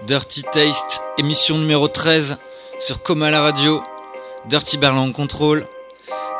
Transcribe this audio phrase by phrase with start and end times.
[0.00, 2.38] Dirty Taste, émission numéro 13
[2.80, 3.82] sur Coma la radio,
[4.46, 5.66] Dirty Berlin Control.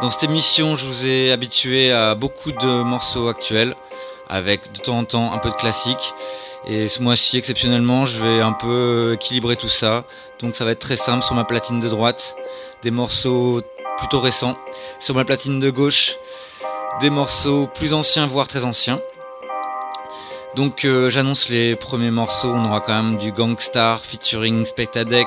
[0.01, 3.77] Dans cette émission, je vous ai habitué à beaucoup de morceaux actuels,
[4.29, 6.15] avec de temps en temps un peu de classique.
[6.67, 10.05] Et ce mois-ci, exceptionnellement, je vais un peu équilibrer tout ça.
[10.41, 12.35] Donc ça va être très simple sur ma platine de droite,
[12.83, 13.63] des morceaux
[13.99, 14.57] plutôt récents.
[14.99, 16.17] Sur ma platine de gauche,
[17.01, 19.01] des morceaux plus anciens, voire très anciens.
[20.55, 25.27] Donc euh, j'annonce les premiers morceaux, on aura quand même du Gangstar featuring Spectadec,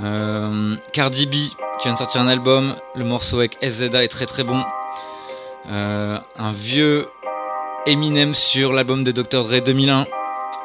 [0.00, 4.26] euh, Cardi B qui vient de sortir un album, le morceau avec SZA est très
[4.26, 4.62] très bon,
[5.70, 7.08] euh, un vieux
[7.84, 10.06] Eminem sur l'album de Dr Dre 2001,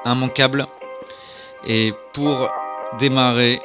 [0.06, 0.68] immanquable,
[1.66, 2.50] et pour
[3.00, 3.60] démarrer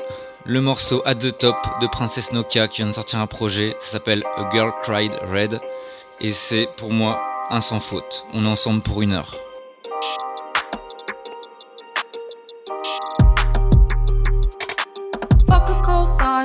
[0.46, 3.92] le morceau At the Top de Princess Nokia qui vient de sortir un projet, ça
[3.92, 5.60] s'appelle A Girl Cried Red,
[6.18, 9.36] et c'est pour moi un sans faute, on est ensemble pour une heure.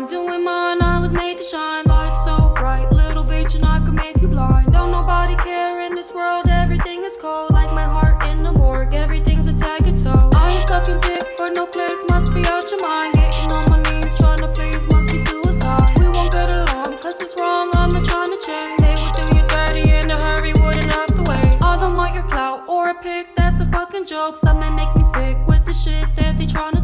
[0.07, 0.81] Doing mine.
[0.81, 1.83] I was made to shine.
[1.85, 4.71] Light so bright, little bitch, and I could make you blind.
[4.71, 6.45] Don't nobody care in this world.
[6.47, 8.93] Everything is cold, like my heart in the morgue.
[8.93, 10.29] Everything's a tag and toe.
[10.35, 11.93] I ain't sucking dick for no click.
[12.09, 13.15] Must be out your mind.
[13.15, 14.87] Getting on my knees, trying to please.
[14.87, 15.91] Must be suicide.
[15.99, 17.71] We won't get along, cause it's wrong.
[17.75, 18.79] I'm not trying to change.
[18.79, 21.61] They would do you dirty in a hurry, wouldn't have to wait.
[21.61, 23.35] I don't want your clout or a pic.
[23.35, 24.37] That's a fucking joke.
[24.37, 26.76] Some may make me sick with the shit that they trying to.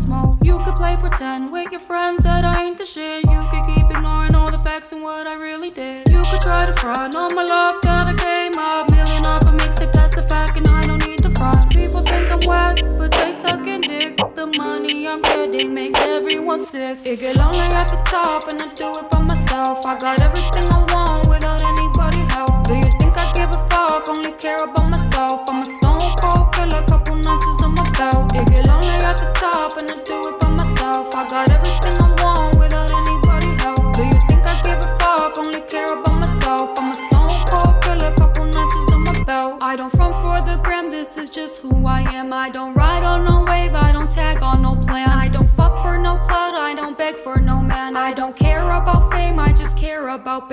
[0.44, 3.24] You could play pretend with your friends that I ain't the shit.
[3.24, 6.10] You could keep ignoring all the facts and what I really did.
[6.10, 8.92] You could try to front on my luck that I came up.
[8.92, 11.70] Million off a mixtape, that's a fact, and I don't need to front.
[11.70, 14.18] People think I'm whack, but they suck and dick.
[14.36, 17.00] The money I'm getting makes everyone sick.
[17.06, 19.86] It get lonely at the top, and I do it by myself.
[19.86, 22.66] I got everything I want without anybody help.
[22.66, 23.03] Do you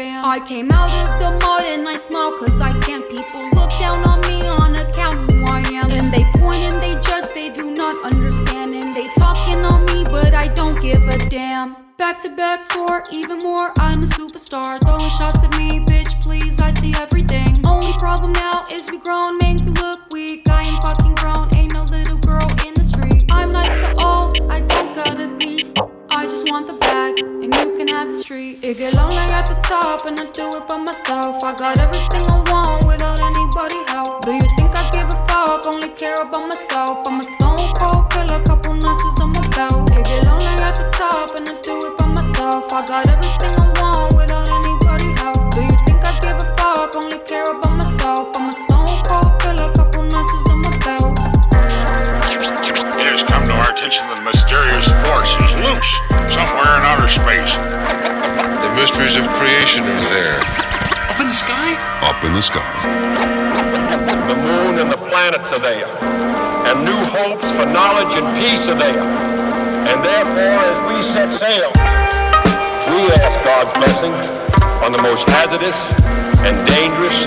[0.00, 0.27] bands.
[0.27, 3.05] I came out of the mud and I smile cause I can't.
[3.16, 5.91] People look down on me on account who I am.
[5.99, 8.75] And they point and they judge, they do not understand.
[8.81, 11.77] And they talking on me, but I don't give a damn.
[11.99, 14.30] Back to back tour, even more, I'm a superstar.
[71.39, 71.71] Sail,
[72.91, 74.13] we ask God's blessing
[74.83, 75.77] on the most hazardous
[76.43, 77.19] and dangerous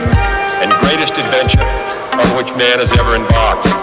[0.60, 1.64] and greatest adventure
[2.12, 3.83] on which man has ever embarked.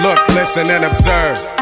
[0.00, 1.61] Look, listen, and observe.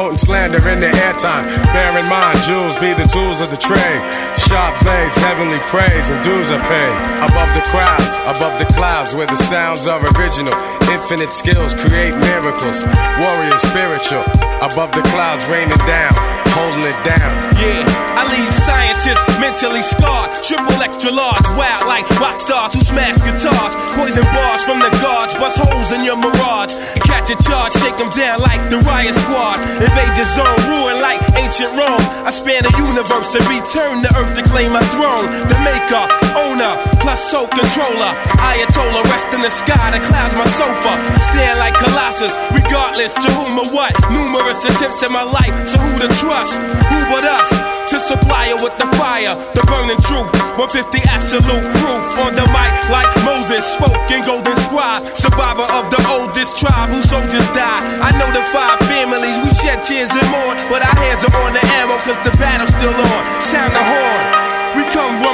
[0.00, 1.44] promoting slander in the airtime.
[1.76, 4.00] Bear in mind, jewels be the tools of the trade.
[4.40, 6.96] Sharp blades, heavenly praise, and dues are paid.
[7.28, 10.56] Above the crowds, above the clouds, where the sounds are original.
[10.88, 12.80] Infinite skills create miracles.
[13.20, 14.24] Warrior spiritual,
[14.64, 16.16] above the clouds, raining down,
[16.60, 17.32] holding it down.
[17.56, 17.84] Yeah,
[18.16, 20.28] I leave scientists mentally scarred.
[20.44, 23.72] Triple extra large, wild like rock stars who smash guitars.
[23.96, 26.76] Poison bars from the guards, bust holes in your mirage.
[27.08, 29.56] Catch a charge, shake them down like the riot squad.
[29.80, 32.04] Invade your zone, ruin like ancient Rome.
[32.24, 35.28] I span the universe and return to earth to claim my throne.
[35.48, 36.04] The maker,
[36.36, 38.12] owner, plus soul controller.
[38.52, 40.92] Ayatollah, rest in the sky, the clouds my sofa.
[41.20, 43.92] Stand like Colossus, regardless to whom or what.
[44.12, 46.49] Numerous attempts in my life, so who to trust?
[46.56, 47.50] Who but us?
[47.90, 50.30] To supply her with the fire, the burning truth.
[50.54, 55.02] 150 absolute proof on the mic, like Moses spoke in Golden Squad.
[55.10, 57.82] Survivor of the oldest tribe whose soldiers died.
[57.98, 61.52] I know the five families, we shed tears and mourn, but our hands are on
[61.52, 63.22] the ammo, cause the battle's still on.
[63.42, 64.39] Sound the horn.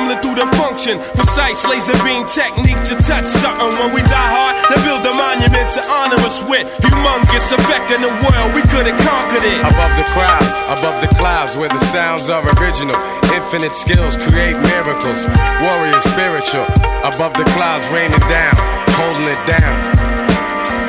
[0.07, 1.03] Through the function.
[1.19, 3.75] Precise laser beam technique to touch something.
[3.83, 6.63] When we die hard, they build a monument to honor us with.
[6.79, 9.59] Humongous effect in the world, we could've conquered it.
[9.67, 12.95] Above the crowds, above the clouds, where the sounds are original.
[13.35, 15.27] Infinite skills create miracles.
[15.59, 16.71] Warrior spiritual,
[17.03, 18.55] above the clouds, raining down,
[18.95, 20.06] holding it down.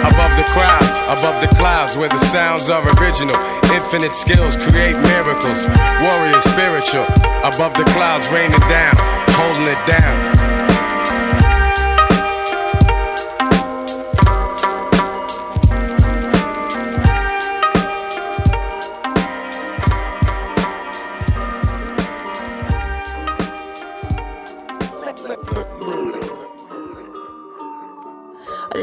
[0.05, 3.35] Above the crowds, above the clouds, where the sounds are original.
[3.73, 5.65] Infinite skills create miracles.
[6.01, 7.05] Warrior spiritual,
[7.41, 8.95] above the clouds, raining down,
[9.33, 10.56] holding it down.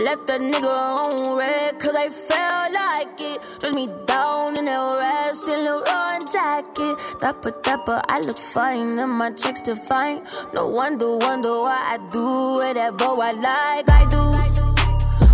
[0.03, 3.39] Left that nigga on red cause I felt like it.
[3.61, 7.21] Dress me down in that in the run jacket.
[7.21, 10.23] Dapper, dapper, I look fine and my checks define.
[10.53, 13.89] No wonder, wonder why I do whatever I like.
[13.91, 14.23] I do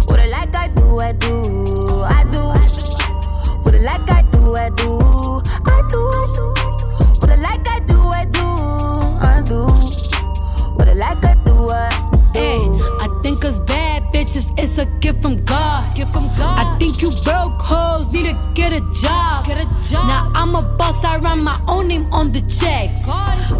[0.09, 1.43] what I like, I do, I do,
[2.05, 2.43] I do.
[3.63, 4.99] What I like, I do, I do,
[5.65, 6.53] I do, I do.
[7.21, 8.47] What I like, I do, I do,
[9.23, 9.67] I do.
[10.75, 12.19] What I like, I do, I do.
[12.35, 12.59] Hey,
[13.01, 13.90] I think us bad
[14.21, 15.95] bitches, it's a gift from God.
[15.95, 16.61] Gift from God.
[16.61, 19.47] I think you broke hoes need to get a job.
[19.47, 20.05] Get a job.
[20.13, 23.09] Now I'm a boss, I run my own name on the checks.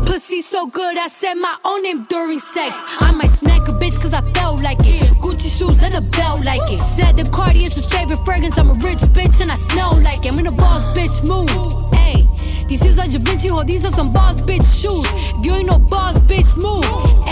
[0.07, 2.77] Pussy so good, I said my own name during sex.
[3.01, 5.03] I might smack a bitch cause I felt like it.
[5.23, 6.81] Gucci shoes and a belt like it.
[6.81, 8.59] Said the Cardi is his favorite fragrance.
[8.59, 10.33] I'm a rich bitch and I smell like it.
[10.33, 11.95] I'm in a boss bitch move.
[11.95, 12.27] Hey.
[12.69, 15.05] These shoes are Da Vinci, ho, these are some boss bitch shoes.
[15.39, 17.30] If you ain't no boss bitch move.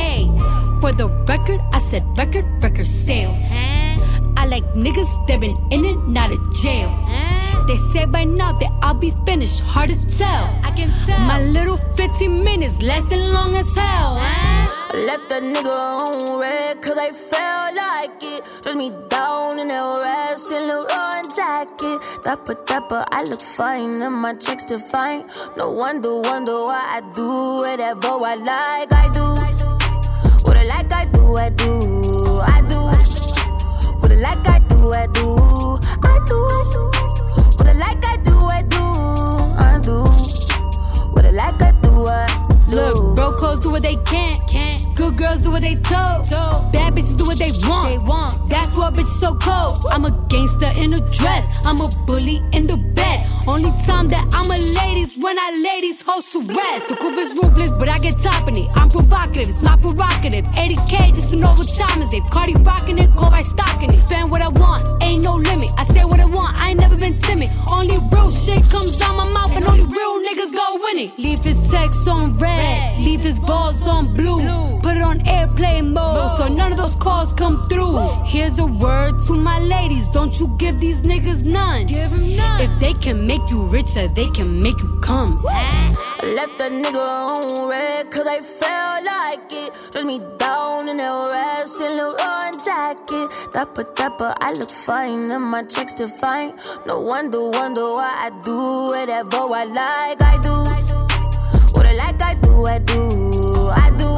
[0.80, 3.42] For the record, I said record, record sales.
[4.36, 6.88] I like niggas that been in and out of jail.
[7.66, 10.44] They say by now that I'll be finished, hard to tell.
[10.62, 11.18] I can tell.
[11.26, 14.18] My little 15 minutes lasting long as hell.
[14.20, 18.62] I left that nigga on red cause I felt like it.
[18.62, 22.22] Dress me down in that rest in the run jacket.
[22.22, 25.28] Dapper, dapper, I look fine and my checks define.
[25.56, 27.28] No wonder, wonder why I do
[27.66, 28.92] whatever I like.
[28.92, 29.67] I do I like,
[30.98, 31.78] I do, I do,
[32.42, 32.80] I do.
[34.00, 36.90] What I like, I do, I do, I do, I do.
[37.54, 38.82] What I like, I do, I do,
[39.62, 40.02] I do.
[41.12, 42.26] What I like, I do, I
[42.68, 42.74] do.
[42.74, 44.40] Look, broke hoes do what they can.
[44.48, 44.92] can.
[44.94, 46.28] Good girls do what they told.
[46.28, 46.72] told.
[46.72, 47.90] Bad bitches do what they want.
[47.90, 48.50] They want.
[48.50, 49.78] That's why bitches so cold.
[49.92, 51.46] I'm a gangster in a dress.
[51.64, 53.24] I'm a bully in the bed.
[53.48, 56.90] Only time that I'm a ladies when I ladies host to rest.
[56.90, 58.68] The coupe is ruthless, but I get top in it.
[58.74, 60.44] I'm provocative, it's my prerogative.
[60.52, 62.22] 80k just to know what time is it.
[62.30, 64.02] Cardi rocking it, go by stocking it.
[64.02, 65.72] Spend what I want, ain't no limit.
[65.78, 67.48] I say what I want, I ain't never been timid.
[67.72, 71.18] Only real shit comes out my mouth, and only real niggas go win it.
[71.18, 74.78] Leave his text on red, leave his balls on blue.
[74.82, 77.98] Put it on airplane mode, so none of those calls come through.
[78.24, 81.86] Here's a word to my ladies, don't you give these niggas none.
[81.86, 82.60] Give them none.
[82.60, 85.44] If they can make you richer, they can make you come.
[85.48, 89.92] I left that nigga on red cause I felt like it.
[89.92, 93.52] Dress me down in that in the run jacket.
[93.52, 96.58] Dapper, dapper, I look fine and my checks define.
[96.86, 98.58] No wonder, wonder why I do
[98.92, 100.22] whatever I like.
[100.22, 100.54] I do
[101.74, 103.08] what I like, I do, I do,
[103.84, 104.08] I do.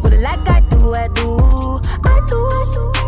[0.00, 1.36] What I like, I do, I do,
[2.04, 2.99] I do, I do.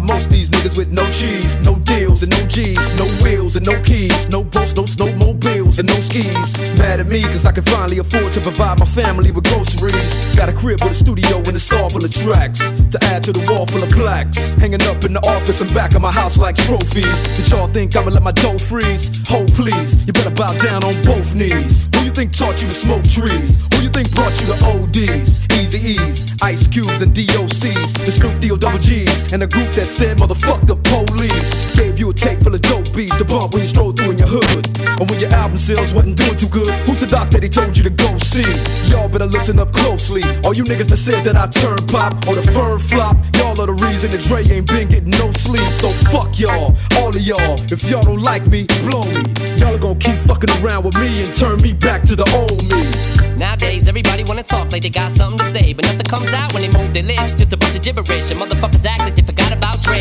[0.00, 3.80] Most these niggas with no cheese, no deals and no G's, no wheels and no
[3.82, 4.85] keys, no boats, no
[5.78, 6.56] and no skis.
[6.78, 10.34] Mad at me cause I can finally afford to provide my family with groceries.
[10.36, 13.32] Got a crib with a studio and it's all full of tracks to add to
[13.32, 14.50] the wall full of plaques.
[14.62, 17.36] Hanging up in the office and back of my house like trophies.
[17.36, 19.10] Did y'all think I'ma let my dough freeze?
[19.28, 21.88] Hold please, you better bow down on both knees.
[21.94, 23.68] Who you think taught you to smoke trees?
[23.74, 25.40] Who you think brought you to ODs?
[25.56, 28.04] Eazy-E's, Ice Cubes, and DOCs.
[28.04, 29.32] The Snoop D-O double G's.
[29.32, 31.76] And the group that said, motherfuck the police.
[31.76, 33.85] Gave you a tape full of dope beats to bump when you stroll
[35.66, 38.46] sales wasn't doing too good, who's the doc that he told you to go see?
[38.86, 40.22] Y'all better listen up closely.
[40.46, 43.66] All you niggas that said that I turn pop or the firm flop, y'all are
[43.66, 45.66] the reason that Dre ain't been getting no sleep.
[45.74, 47.58] So fuck y'all, all of y'all.
[47.74, 49.26] If y'all don't like me, blow me.
[49.58, 52.62] Y'all are gonna keep fucking around with me and turn me back to the old
[52.70, 52.86] me.
[53.36, 56.62] Nowadays, everybody wanna talk like they got something to say, but nothing comes out when
[56.62, 57.34] they move their lips.
[57.34, 60.00] Just a bunch of gibberish, and motherfuckers act like they forgot about Dre.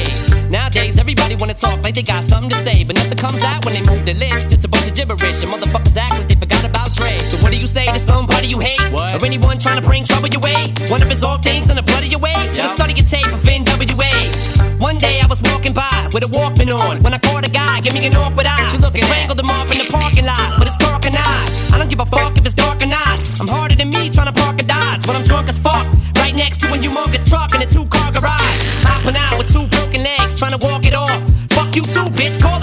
[0.50, 3.74] Nowadays, everybody wanna talk like they got something to say, but nothing comes out when
[3.74, 4.46] they move their lips.
[4.46, 7.12] Just a bunch of gibberish, and motherfuckers act like they forgot about Dre.
[7.20, 9.16] So what do you say to somebody you hate, what?
[9.16, 10.74] or anyone trying to bring trouble your way?
[10.88, 12.36] One of his off things in the blood of your way.
[12.54, 14.80] Just study your tape of NWA.
[14.80, 17.80] One day I was walking by with a Walkman on when I caught a guy,
[17.80, 18.70] give me an awkward eye.
[18.74, 21.74] You look strangled him off in the parking lot, but it's dark and I.
[21.74, 23.20] I don't give a fuck if it's dark or not.
[23.40, 25.88] I'm harder than me trying to park a Dodge, but I'm drunk as fuck.
[26.16, 28.60] Right next to a humongous truck in a two car garage.
[28.84, 31.22] Hopping out with two broken legs, trying to walk it off.
[31.52, 32.55] Fuck you too, bitch, call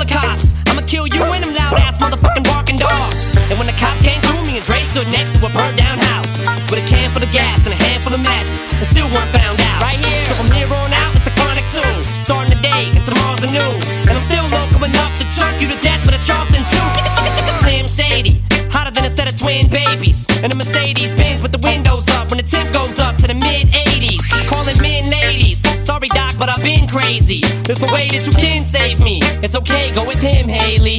[27.13, 27.43] crazy.
[27.65, 29.21] There's no way that you can save me.
[29.45, 30.99] It's okay, go with him, Haley.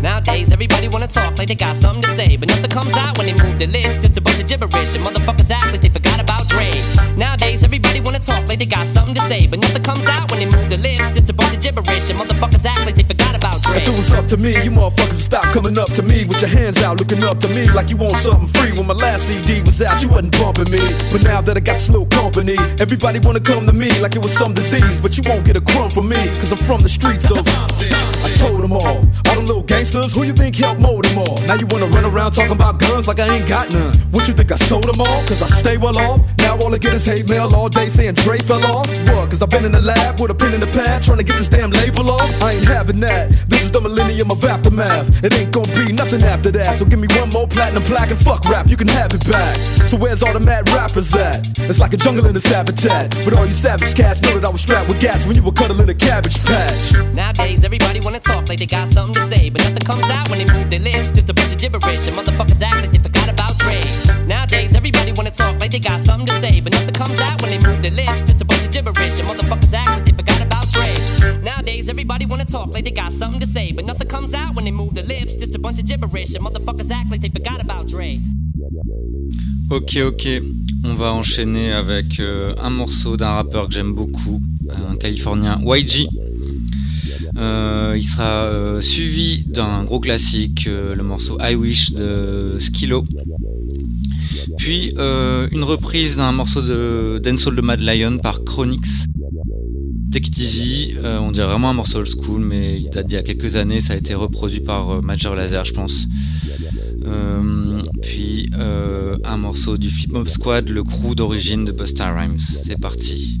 [0.00, 3.26] Nowadays, everybody wanna talk like they got something to say, but nothing comes out when
[3.26, 3.96] they move their lips.
[3.98, 6.68] Just a bunch of gibberish, and motherfuckers act like they forgot about Dre.
[7.16, 10.40] Nowadays, everybody wanna talk like they got something to say, but nothing comes out when
[10.40, 11.10] they move their lips.
[11.10, 13.76] Just a bunch of gibberish, and motherfuckers act like they forgot about Dre.
[13.76, 16.50] If it was up to me, you motherfuckers stop coming up to me with your
[16.50, 18.70] hands out, looking up to me like you want something free.
[18.78, 20.78] When my last CD was out, you wasn't bumping me.
[21.10, 24.22] But now that I got this little company, everybody wanna come to me like it
[24.22, 25.00] was some disease.
[25.02, 27.42] But you won't get a crumb from me, cause I'm from the streets of.
[27.50, 31.38] I told them all, all them little gangsters, who you think helped mold them all?
[31.50, 33.94] Now you wanna run around talking about guns like I ain't got none.
[34.14, 35.20] What you think I sold them all?
[35.26, 36.20] Cause I stay well off.
[36.38, 38.86] Now all I get is hate mail all day saying Dre fell off.
[39.10, 39.30] What?
[39.30, 41.36] Cause I've been in the lab with a pen in the pad trying to get
[41.36, 42.30] this damn label off.
[42.40, 43.30] I ain't having that.
[43.48, 45.23] This is the millennium of aftermath.
[45.24, 46.78] It ain't gonna be nothing after that.
[46.78, 49.56] So give me one more platinum plaque and fuck rap, you can have it back.
[49.88, 51.40] So where's all the mad rappers at?
[51.60, 53.08] It's like a jungle in this habitat.
[53.24, 55.56] But all you savage cats know that I was strapped with gats when you were
[55.56, 56.92] cuddling a cabbage patch.
[57.14, 60.44] Nowadays, everybody wanna talk like they got something to say, but nothing comes out when
[60.44, 61.10] they move their lips.
[61.10, 63.80] Just a bunch of gibberish, and motherfuckers act like they forgot about Dre.
[64.26, 67.48] Nowadays, everybody wanna talk like they got something to say, but nothing comes out when
[67.48, 68.20] they move their lips.
[68.20, 70.03] Just a bunch of gibberish, and motherfuckers act like
[71.94, 74.72] everybody wanna talk like they got something to say, but nothing comes out when they
[74.72, 75.36] move their lips.
[75.36, 78.20] Just a bunch of gibberish, and motherfuckers act like they forgot about Dre.
[79.70, 80.42] Ok, ok.
[80.84, 86.08] On va enchaîner avec euh, un morceau d'un rappeur que j'aime beaucoup, un californien, YG.
[87.36, 93.04] Euh, il sera euh, suivi d'un gros classique, euh, le morceau I Wish de Skilo.
[94.58, 99.06] Puis euh, une reprise d'un morceau de Dancehall de Mad Lion par Chronix.
[100.14, 103.18] Take It euh, on dirait vraiment un morceau old school, mais il date d'il y
[103.18, 106.06] a quelques années, ça a été reproduit par euh, Major Laser, je pense.
[107.04, 108.48] Euh, puis
[109.24, 112.38] un morceau du Flip Mob Squad, le crew d'origine de Busta Rhymes.
[112.38, 113.40] C'est parti.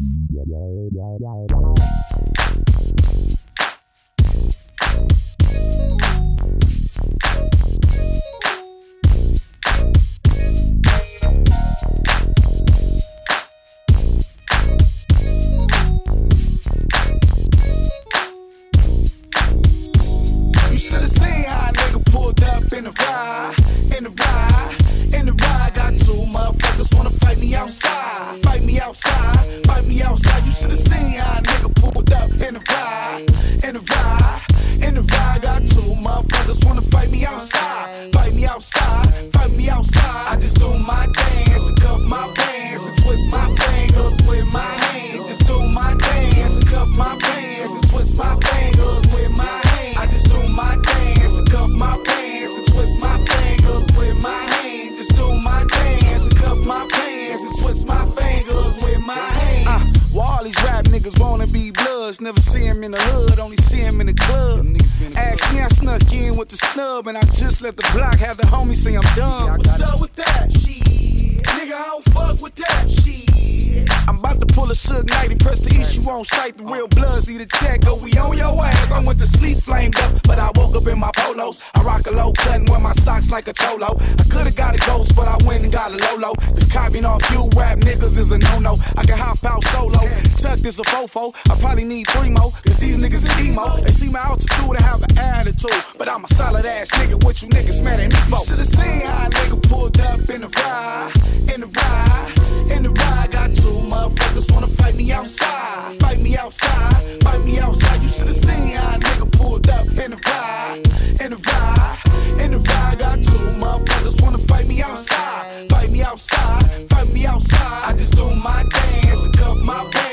[90.64, 91.34] Tuck is a fofo.
[91.50, 93.76] I probably need three more, cause these niggas is emo.
[93.82, 95.70] They see my altitude and have an attitude.
[95.98, 98.44] But I'm a solid ass nigga, what you niggas mad at me for?
[98.46, 101.12] Should've seen how a nigga pulled up in the ride,
[101.52, 103.30] in the ride, in the ride.
[103.30, 108.02] Got two motherfuckers wanna fight me outside, fight me outside, fight me outside.
[108.02, 110.80] You should've seen how a nigga pulled up in the ride,
[111.20, 112.98] in the ride, in the ride.
[112.98, 117.82] Got two motherfuckers wanna fight me outside, fight me outside, fight me outside.
[117.84, 120.03] I just do my dance, and cup my bands,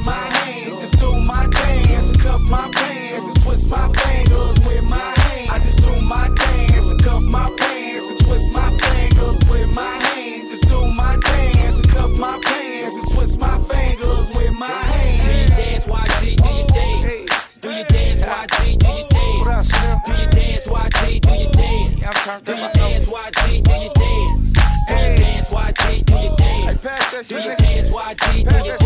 [0.00, 0.80] with my hands.
[0.80, 5.50] Just do my dance, and cup my bands, and twist my fingers with my hands.
[5.50, 9.82] I just do my dance, and cup my bands, and twist my fingers with my
[9.82, 10.50] hands.
[10.50, 15.24] Just do my dance, and cup my pants, and twist my fingers with my hands.
[15.26, 17.26] Do your dance, YG, do your dance.
[17.60, 19.68] Do your dance, YG, do your dance.
[20.06, 22.00] Do your dance, YG, do your dance.
[22.44, 24.52] Do your dance, YG, do your dance.
[24.88, 27.28] Do your dance, YG, do your dance.
[27.28, 28.79] Do your dance, YG, do your dance.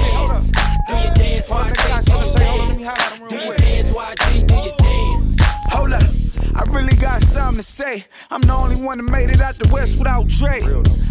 [1.46, 3.18] Do your dance, YG, do your dance.
[3.28, 5.36] Do your dance, YG, do your dance.
[5.72, 6.02] Hold up.
[6.56, 8.04] I really got something to say.
[8.30, 10.62] I'm the only one that made it out the West without Dre.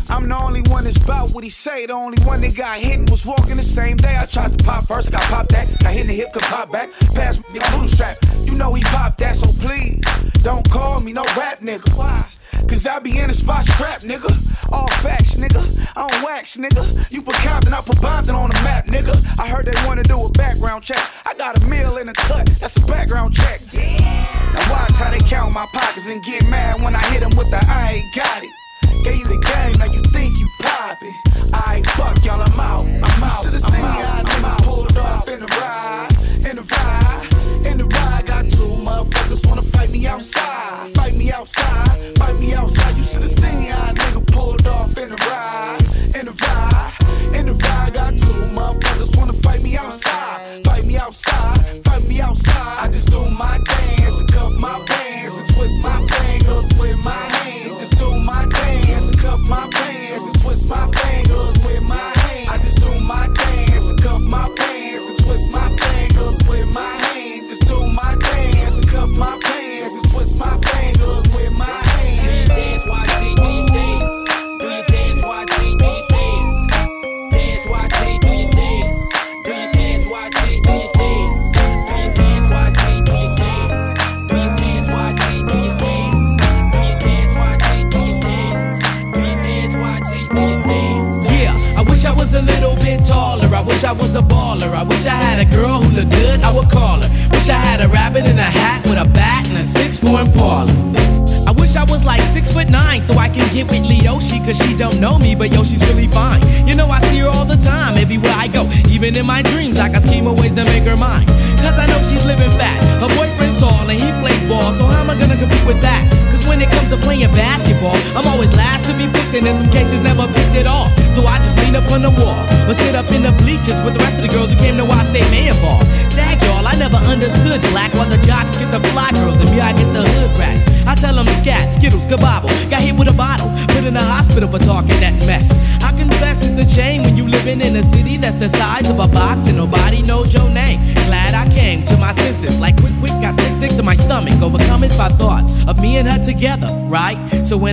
[0.09, 1.85] I'm the only one that's about what he say.
[1.85, 4.17] The only one that got hit and was walking the same day.
[4.17, 5.67] I tried to pop first, I got popped that.
[5.79, 6.89] Got hit in the hip, could pop back.
[7.13, 8.17] Pass me the bootstrap.
[8.45, 10.01] You know he popped that, so please
[10.41, 11.95] don't call me no rap nigga.
[11.95, 12.27] Why?
[12.67, 14.31] Cause I be in the spot strapped, nigga.
[14.71, 15.61] All facts, nigga.
[15.95, 17.11] I don't wax, nigga.
[17.11, 19.13] You put Compton, I put Bompton on the map, nigga.
[19.39, 20.99] I heard they wanna do a background check.
[21.25, 23.61] I got a meal in a cut, that's a background check.
[23.71, 23.97] Yeah.
[24.53, 27.49] Now watch how they count my pockets and get mad when I hit them with
[27.51, 28.49] the I ain't got it.
[29.03, 31.13] Gave you the game, now you think you poppin'.
[31.53, 32.85] I ain't fuck y'all, I'm out.
[32.85, 33.43] I'm out.
[33.43, 36.12] Seen how a nigga pulled off in the ride,
[39.93, 42.97] fight me outside, fight me outside, fight me outside.
[42.97, 44.02] You should've seen how a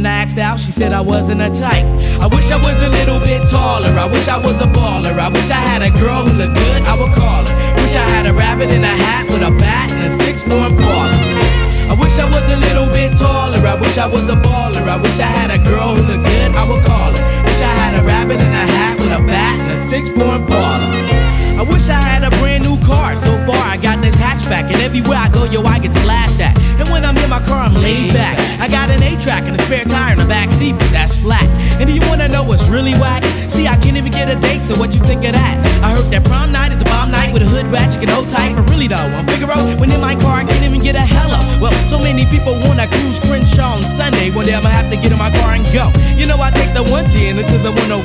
[0.00, 1.84] when I asked out, she said I wasn't a type.
[2.24, 3.92] I wish I was a little bit taller.
[4.00, 5.12] I wish I was a baller.
[5.12, 6.80] I wish I had a girl who looked good.
[6.88, 7.52] I would call her.
[7.84, 10.72] Wish I had a rabbit in a hat with a bat and a six more
[10.72, 11.20] baller.
[11.92, 13.60] I wish I was a little bit taller.
[13.60, 14.39] I wish I was a
[34.40, 35.56] date, so what you think of that?
[35.84, 38.08] I heard that prom night is the bomb night with a hood rat, you can
[38.08, 39.56] hold tight, but really though, I'm Figaro.
[39.80, 41.40] When in my car, I can't even get a hello.
[41.60, 44.30] Well, so many people wanna cruise Crenshaw on Sunday.
[44.30, 45.88] One day I'ma have to get in my car and go.
[46.16, 48.04] You know, I take the 110 into the 105.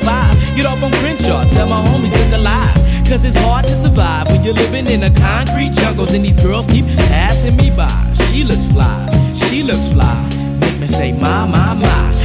[0.55, 2.75] Get off on Crenshaw, tell my homies look alive.
[3.07, 6.67] Cause it's hard to survive when you're living in a concrete jungles and these girls
[6.67, 7.93] keep passing me by.
[8.27, 10.17] She looks fly, she looks fly.
[10.59, 12.24] Make me say, my, my, my.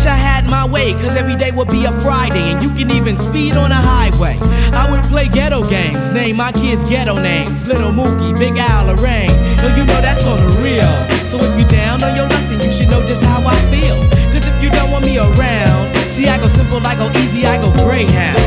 [0.00, 2.90] Wish I had my way, cause every day would be a Friday, and you can
[2.90, 4.38] even speed on a highway.
[4.72, 9.28] I would play ghetto games, name my kids ghetto names Little Mookie, Big Al, Lorraine.
[9.60, 10.88] No, you know that's on the real.
[11.28, 13.94] So if you down on your luck, then you should know just how I feel.
[14.32, 17.60] Cause if you don't want me around, see, I go simple, I go easy, I
[17.60, 18.40] go Greyhound.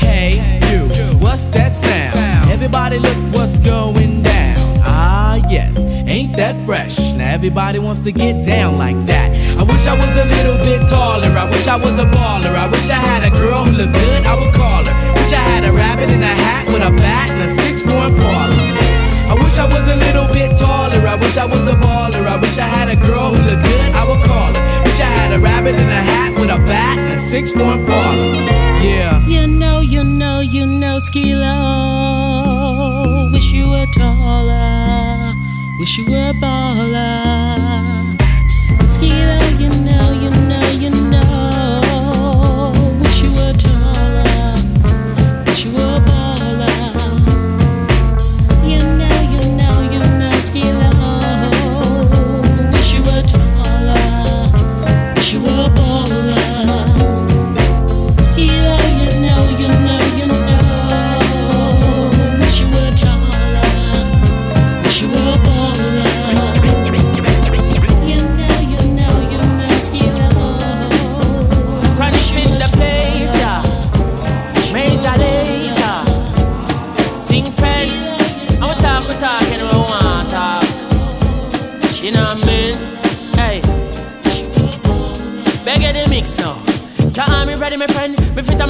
[0.00, 0.40] Hey,
[0.72, 0.88] you,
[1.18, 2.48] what's that sound?
[2.50, 4.56] Everybody look what's going down.
[4.80, 6.96] Ah, yes, ain't that fresh?
[7.18, 9.34] Now everybody wants to get down like that.
[9.58, 11.26] I wish I was a little bit taller.
[11.34, 12.54] I wish I was a baller.
[12.54, 14.22] I wish I had a girl who looked good.
[14.22, 14.94] I would call her.
[15.18, 18.14] Wish I had a rabbit in a hat with a bat and a six point
[18.22, 18.54] parlor.
[19.26, 21.02] I wish I was a little bit taller.
[21.02, 22.24] I wish I was a baller.
[22.30, 23.90] I wish I had a girl who looked good.
[23.98, 24.62] I would call her.
[24.86, 27.82] Wish I had a rabbit in a hat with a bat and a six point
[27.90, 28.38] parlor.
[28.86, 29.18] Yeah.
[29.26, 31.50] You know, you know, you know, Skee-Lo.
[33.32, 35.03] Wish you were taller.
[35.78, 37.04] Wish you were a baller.
[39.00, 40.53] You know, you know, you know.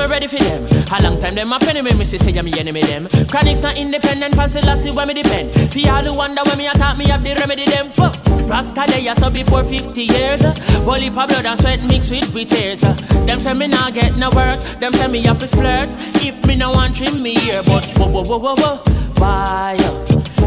[0.05, 0.63] Me ready for them.
[0.93, 3.07] A long time them a penny me, me say say I'm enemy them.
[3.07, 5.51] Chronixx not independent, fancy lassie where me depend.
[5.73, 7.87] For all who wonder when me attack me have the remedy them.
[7.97, 8.13] Whoa.
[8.47, 10.43] Rasta day so before 50 years.
[10.85, 12.83] Holy blood and sweat mixed with with tears.
[12.83, 14.61] Them say me not get no work.
[14.79, 15.89] Them say me have to splurt.
[16.23, 18.77] If me no want trim me here, but whoa whoa whoa whoa whoa.
[19.17, 19.79] Why?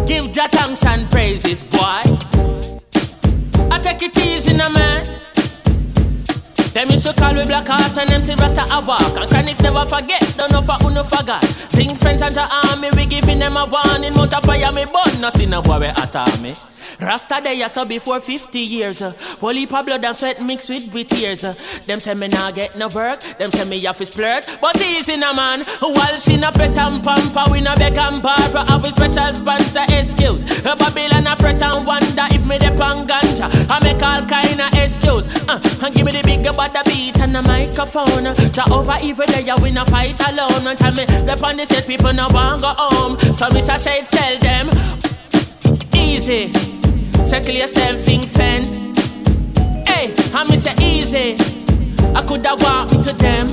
[0.06, 2.04] Give Jah thanks and praises, boy.
[3.72, 5.27] I take it easy, now, man.
[6.74, 9.02] Them used to call we black heart and them say Rasta a walk.
[9.02, 11.44] And Chronixx never forget, don't know for who no forgot.
[11.44, 14.14] Sing friends and army, we giving them a warning.
[14.16, 16.54] Motor fire me burn, no see no boy we attack me
[17.00, 19.00] Rasta day so before 50 years.
[19.40, 21.42] Holy blood and sweat mixed with with tears.
[21.86, 24.60] Them say me nah get no work, them say me have to splurt.
[24.62, 28.62] But easy na man, while she no pet and pamper We no beg and borrow,
[28.62, 30.44] a special sponsor excuse.
[30.66, 33.48] Uh, Babylon a fret and wonder if me dep on ganja.
[33.70, 35.26] I make all kind of excuse.
[35.48, 38.34] Uh, And give me the big bada beat and the microphone.
[38.36, 40.64] To over evil day we no fight alone.
[40.64, 43.18] One time me the stage people no want go home.
[43.36, 44.70] So say shades tell them
[45.94, 46.77] Easy
[47.28, 48.70] Circle yourself, sing fence.
[49.86, 51.36] Hey, and me say easy.
[52.16, 53.50] I coulda walked to them.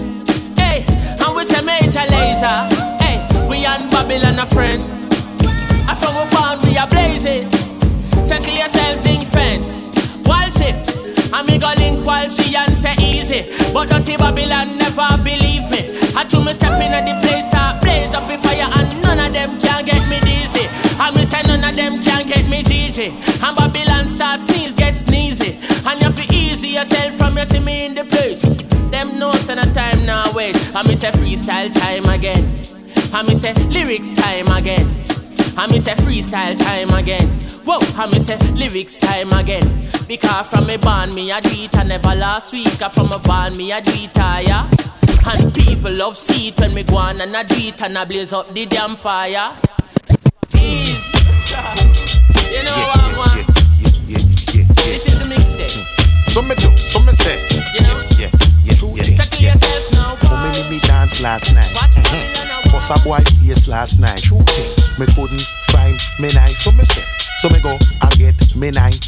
[0.54, 2.70] Hey, and we say Major Lazer.
[3.00, 4.80] Hey, we and Babylon a friend.
[5.90, 7.50] I from we born we a blaze it.
[8.24, 9.76] Circle yourself, sing fence.
[10.24, 10.76] Watch it.
[11.34, 13.42] And me go link while she and say easy.
[13.72, 15.98] But dirty Babylon never believe me.
[16.14, 19.18] I to me step in at the place, start blaze up the fire, and none
[19.18, 20.68] of them can get me dizzy.
[21.00, 23.42] And me say none of them can get me GG.
[23.42, 25.54] And Babylon start sneeze, get sneezy.
[25.86, 28.42] And you feel easy yourself from you see me in the place.
[28.90, 30.74] Them know say no time now waste.
[30.74, 32.44] And me say freestyle time again.
[33.12, 34.86] And me say lyrics time again.
[35.56, 37.28] And me say freestyle time again.
[37.64, 39.88] Whoa, and me say lyrics time again.
[40.06, 42.80] Because from me born me a do it and never last week.
[42.80, 44.68] I from a born me a do it higher.
[45.26, 48.04] And people love see it when me go on and I do it and I
[48.04, 49.56] blaze up the damn fire.
[50.64, 51.04] Ease.
[52.50, 53.46] You know what I want?
[53.76, 55.84] This is the mixtape.
[56.30, 57.36] So me do, so me say.
[57.74, 58.00] You know?
[58.16, 58.30] Yeah,
[58.64, 59.16] yeah, yeah.
[59.16, 60.16] Settle yourself now.
[60.26, 61.68] How many me dance last night?
[61.68, 62.70] Mm-hmm.
[62.72, 64.20] Bust a boy face last night.
[64.20, 64.72] Shooting.
[64.98, 66.56] Me couldn't find me knife.
[66.62, 67.02] So me say.
[67.38, 69.06] So me go, I get me night.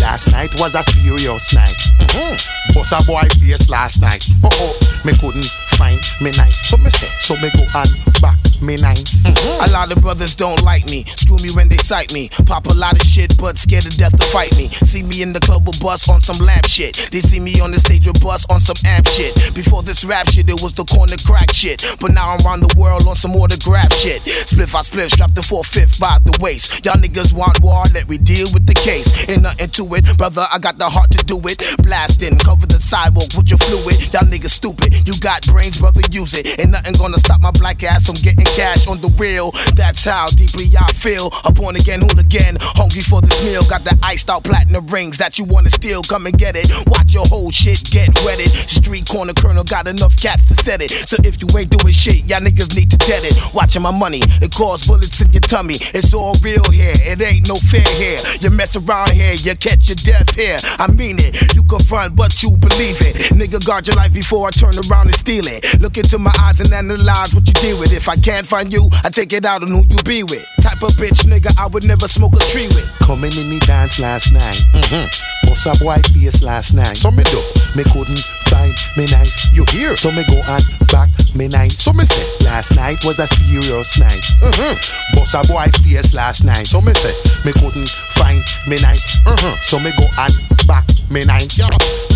[0.00, 1.76] Last night was a serious night.
[2.00, 2.72] Mm-hmm.
[2.74, 4.24] Bust a boy face last night.
[4.42, 5.44] Oh oh, me couldn't
[5.76, 6.54] find me night.
[6.54, 7.90] So me say, so me go and
[8.20, 9.22] back me nights.
[9.24, 12.28] A lot of brothers don't like me, screw me when they sight me.
[12.46, 14.68] Pop a lot of shit, but scared to death to fight me.
[14.68, 17.08] See me in the club with bus on some lamp shit.
[17.12, 19.54] They see me on the stage with bus on some amp shit.
[19.54, 21.84] Before this rap shit, it was the corner crack shit.
[22.00, 24.22] But now I'm around the world on some autograph shit.
[24.22, 26.84] Spliff I spliff, strap the four fifth by the waist.
[26.84, 29.10] Y'all niggas want war, let me deal with the case.
[29.28, 30.46] Ain't nothing to it, brother.
[30.50, 31.58] I got the heart to do it.
[31.82, 33.98] Blasting, cover the sidewalk with your fluid.
[34.12, 34.94] Y'all niggas stupid.
[35.06, 36.58] You got brains, brother, use it.
[36.58, 39.52] Ain't nothing gonna stop my black ass from getting cash on the wheel.
[39.74, 41.30] That's how deeply I feel.
[41.44, 43.62] A born again hooligan, hungry for this meal.
[43.68, 46.02] Got the iced out platinum rings that you wanna steal.
[46.02, 46.70] Come and get it.
[46.86, 48.48] Watch your whole shit get wetted.
[48.48, 50.90] Street corner colonel got enough cats to set it.
[50.90, 53.34] So if you ain't doing shit, y'all niggas need to dead it.
[53.54, 55.76] Watching my money, it cause bullets in your tummy.
[55.94, 58.22] It's all real here, it ain't no fair here.
[58.40, 60.58] You mess around here, you catch your death here.
[60.78, 63.16] I mean it, you can front, but you believe it.
[63.32, 65.80] Nigga, guard your life before I turn around and steal it.
[65.80, 67.92] Look into my eyes and analyze what you deal with.
[67.92, 70.44] If I can't find you, I take it out on who you be with.
[70.60, 72.88] Type of bitch, nigga, I would never smoke a tree with.
[73.00, 74.60] Coming in the dance last night.
[74.74, 75.48] Mm-hmm.
[75.48, 76.96] Bust a boy face last night.
[76.96, 77.42] So me do.
[77.76, 79.30] Me couldn't find me night.
[79.52, 79.96] You hear?
[79.96, 81.72] So me go and back me night.
[81.72, 84.24] So me say last night was a serious night.
[84.42, 85.16] Mm-hmm.
[85.16, 86.66] Bust a boy face last night.
[86.66, 89.02] So me say me couldn't find me night.
[89.26, 89.60] Mm-hmm.
[89.62, 90.34] So me go and
[90.66, 91.56] back me night.
[91.56, 91.66] Yo,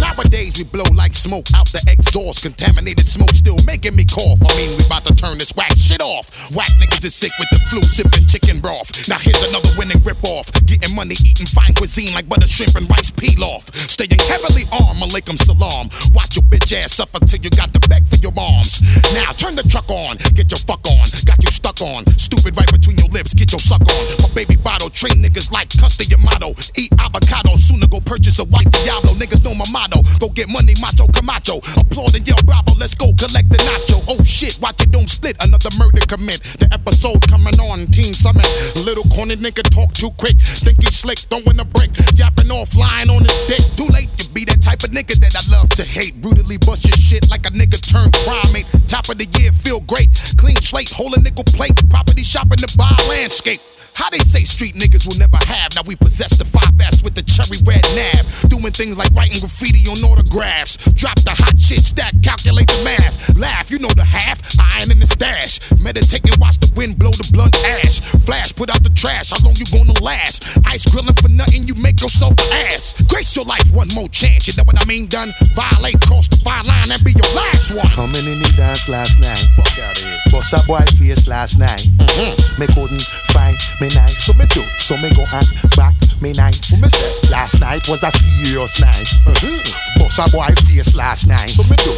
[0.00, 2.42] nowadays we blow like smoke out the exhaust.
[2.42, 4.38] Contaminated smoke still making me cough.
[4.48, 6.50] I mean, we about to turn this whack shit off.
[6.54, 9.08] Whack niggas is sick with the flu, sipping chicken broth.
[9.08, 10.52] Now here's another winning rip off.
[10.66, 13.72] Getting money, eating fine cuisine like butter shrimp and rice pilaf.
[13.74, 15.88] Staying heavily armed, alaikum salam.
[16.22, 18.78] Watch your bitch ass suffer till you got the back for your moms.
[19.10, 21.02] Now turn the truck on, get your fuck on.
[21.26, 24.02] Got you stuck on, stupid right between your lips, get your suck on.
[24.22, 26.54] My baby bottle, train niggas like custody your motto.
[26.78, 29.18] Eat avocado, sooner go purchase a white Diablo.
[29.18, 29.98] Niggas know my motto.
[30.22, 31.58] Go get money, macho, camacho.
[31.74, 33.98] Applaud and yell bravo, let's go collect the nacho.
[34.06, 36.38] Oh shit, watch it don't split, another murder commit.
[36.62, 38.46] The episode coming on, Teen Summit.
[38.78, 40.38] Little corny nigga talk too quick.
[40.38, 41.90] Think he slick, throwing a brick.
[42.14, 43.66] Yapping off, flying on his dick.
[43.74, 46.11] Too late to be that type of nigga that I love to hate.
[46.20, 48.66] Brutally bust your shit like a nigga turned primate.
[48.86, 50.10] Top of the year, feel great.
[50.36, 51.76] Clean slate, hold a nickel plate.
[51.88, 53.60] Property shopping to buy landscape.
[53.94, 55.74] How they say street niggas will never have.
[55.74, 58.24] Now we possess the five 5S with the cherry red nav.
[58.48, 60.76] Doing things like writing graffiti on autographs.
[60.92, 63.36] Drop the hot shit stack, calculate the math.
[63.36, 64.40] Laugh, you know the half.
[64.78, 65.60] Iron in the stash.
[65.78, 68.00] Meditate and watch the wind blow the blunt ash.
[68.24, 69.30] Flash, put out the trash.
[69.30, 70.58] How long you gonna last?
[70.66, 72.94] Ice grilling for nothing, you make yourself an ass.
[73.06, 74.48] Grace your life, one more chance.
[74.48, 75.32] You know what I mean, done?
[75.54, 77.90] Violate, cross the fire line, and be your last one.
[77.92, 79.42] Coming in the dance last night.
[79.56, 80.18] Fuck out of here.
[80.30, 81.86] Bust a boy face last night.
[81.98, 82.60] Mm-hmm.
[82.60, 83.02] Me couldn't
[83.32, 84.14] find me night.
[84.14, 84.62] So me do.
[84.78, 86.54] So me go and back me night.
[86.54, 89.10] So me say last night was a serious night.
[89.26, 89.98] Mm-hmm.
[89.98, 91.50] Bust a boy face last night.
[91.50, 91.90] So me do.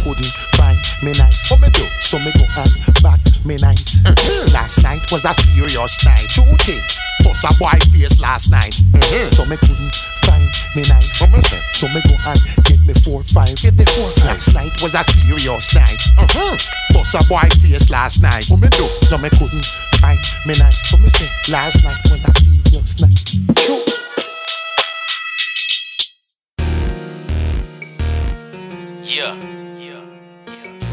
[0.00, 1.36] Couldn't find me night.
[1.44, 1.84] So me do.
[2.00, 2.72] So me go and
[3.04, 3.84] back me night.
[4.08, 4.54] Mm-hmm.
[4.54, 6.24] Last night was a serious night.
[6.32, 6.80] Two thing.
[7.20, 8.72] Bust a boy face last night.
[8.96, 9.36] Mm-hmm.
[9.36, 9.94] So me couldn't
[10.24, 11.04] find me night.
[11.20, 11.60] So me say.
[11.76, 13.52] So me go and get me four five.
[13.60, 14.40] Get me four five.
[14.40, 16.00] Last night was a serious night.
[16.16, 16.96] Mm-hmm.
[16.96, 18.48] Bust a boy face last night.
[18.48, 18.88] So me do.
[19.12, 19.68] No me couldn't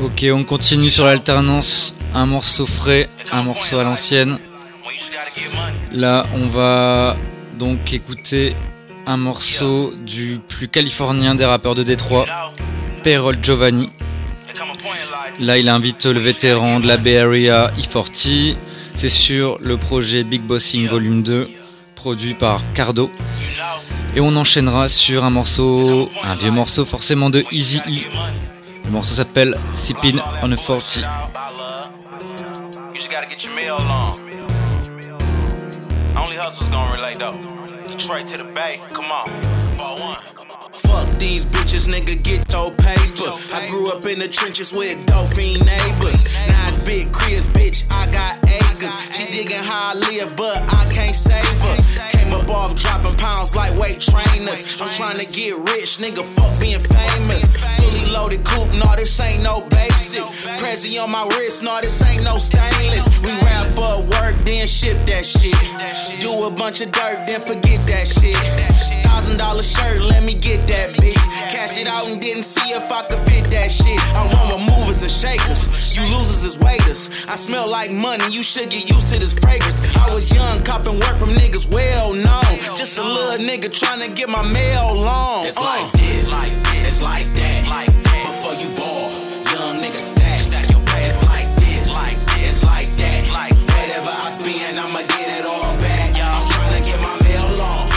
[0.01, 1.95] Ok, on continue sur l'alternance.
[2.13, 4.37] Un morceau frais, un morceau à l'ancienne.
[5.91, 7.15] Là, on va
[7.57, 8.55] donc écouter
[9.05, 12.25] un morceau du plus californien des rappeurs de Détroit,
[13.03, 13.91] Perol Giovanni.
[15.39, 18.57] Là, il invite le vétéran de la Bay Area, E40.
[18.95, 21.49] C'est sur le projet Big Bossing Volume 2,
[21.95, 23.09] produit par Cardo.
[24.15, 28.09] Et on enchaînera sur un morceau, un vieux morceau forcément de Easy E.
[28.85, 30.97] Le morceau s'appelle Sippin' on a 40.
[32.93, 34.13] You just gotta get your mail on.
[36.15, 37.35] Only hustles gonna relate though.
[37.89, 39.29] Detroit to the Bay, come on.
[39.99, 40.17] One.
[40.73, 43.31] Fuck these bitches, nigga, get your paper.
[43.53, 46.35] I grew up in the trenches with dopey neighbors.
[46.67, 47.47] It's big Chris,
[54.67, 57.59] dropping trying to get rich, nigga, fuck being famous.
[57.75, 60.23] Fully loaded coupe, no, this ain't no basic.
[60.63, 63.21] Prezi on my wrist, no, this ain't no stainless.
[63.25, 65.59] We rap for work, then ship that shit.
[66.21, 68.37] Do a bunch of dirt, then forget that shit.
[69.03, 71.19] Thousand dollar shirt, let me get that bitch.
[71.51, 73.99] Cash it out and didn't see if I could fit that shit.
[74.15, 75.95] I'm one with movers and shakers.
[75.95, 77.27] You losers is waiters.
[77.27, 79.81] I smell like money, you should get used to this fragrance.
[79.97, 82.53] I was young, copping work from niggas well known.
[82.75, 85.45] Just a little nigga trying to get my mail long.
[85.45, 85.61] It's uh.
[85.61, 88.25] like this, like this, it's like that, like that.
[88.27, 89.11] Before you ball,
[89.53, 91.07] young nigga stack, stack your pay.
[91.07, 93.53] It's like this, like this, like that, like
[93.83, 96.15] Whatever I spend, I'ma get it all back.
[96.19, 97.89] I'm trying to get my mail long.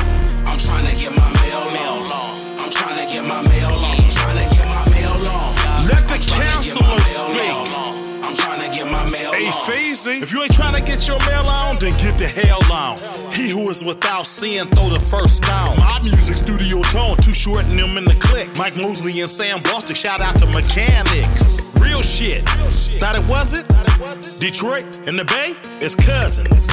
[0.46, 1.62] I'm trying to get my mail
[2.10, 2.42] long.
[2.58, 3.96] I'm trying to get my mail long.
[3.96, 5.54] I'm trying to get my mail long.
[5.86, 8.22] Let the I'm tryna get counselor speak.
[8.24, 9.52] I'm trying to get my mail Hey, long.
[9.52, 10.55] Feezy, if you ain't trying to
[10.96, 12.96] get your mail on, then get the hell on.
[13.34, 15.76] He who is without sin, throw the first stone.
[15.76, 18.48] My music studio tone, too short and them in the click.
[18.56, 21.78] Mike Mosley and Sam Bostic, shout out to mechanics.
[21.78, 22.48] Real shit.
[22.98, 23.68] Thought it wasn't?
[24.40, 25.54] Detroit and the Bay
[25.84, 26.70] is cousins.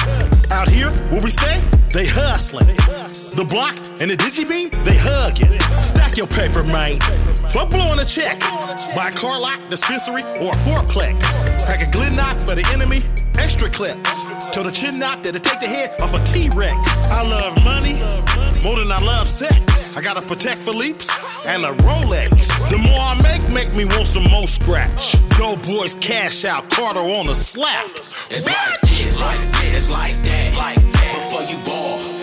[0.50, 1.60] Out here, where we stay,
[1.92, 2.66] they hustling.
[2.66, 5.60] The block and the digibeam, they hugging.
[5.78, 6.98] Stack your paper, man.
[7.52, 8.40] Fuck blowing a check.
[8.96, 11.20] Buy a car lock, dispensary, or a fourplex.
[11.66, 13.00] Pack a glit knock for the enemy,
[13.36, 14.23] extra clips.
[14.52, 17.10] Till the chin knock that'll take the head off a T-Rex.
[17.10, 17.94] I love money
[18.64, 19.96] more than I love sex.
[19.96, 21.08] I gotta protect Philippe's
[21.46, 22.68] and a Rolex.
[22.70, 25.12] The more I make, make me want some more scratch.
[25.36, 27.90] Dope boys cash out, Carter on a slap.
[28.30, 31.28] It's like this, like this, like that, like that.
[31.28, 32.13] Before you ball,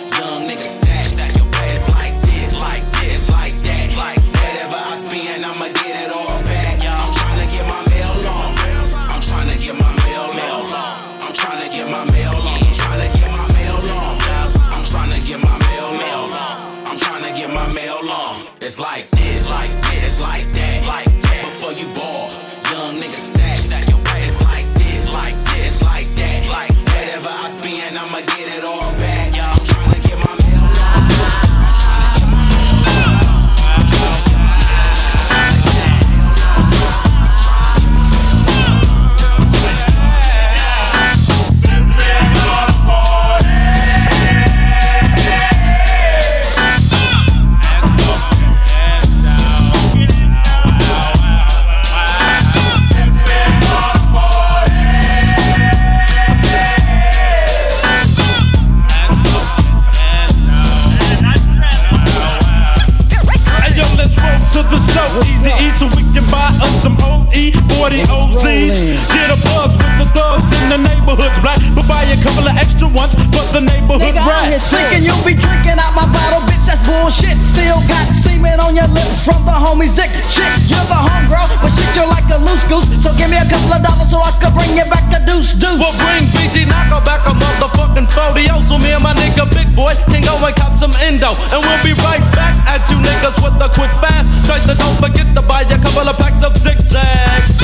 [79.22, 80.10] from the homie's dick.
[80.10, 82.90] Shit, you're the homegirl, but shit, you're like a loose goose.
[83.02, 85.54] So give me a couple of dollars so I could bring you back a deuce
[85.54, 85.78] deuce.
[85.78, 89.70] Well, bring BG Knocc Out back a motherfucking 40 So me and my nigga Big
[89.78, 91.30] Boy can go and cop some endo.
[91.54, 94.28] And we'll be right back at you niggas with a quick fast.
[94.50, 97.62] Choice to don't forget to buy a couple of packs of zigzags.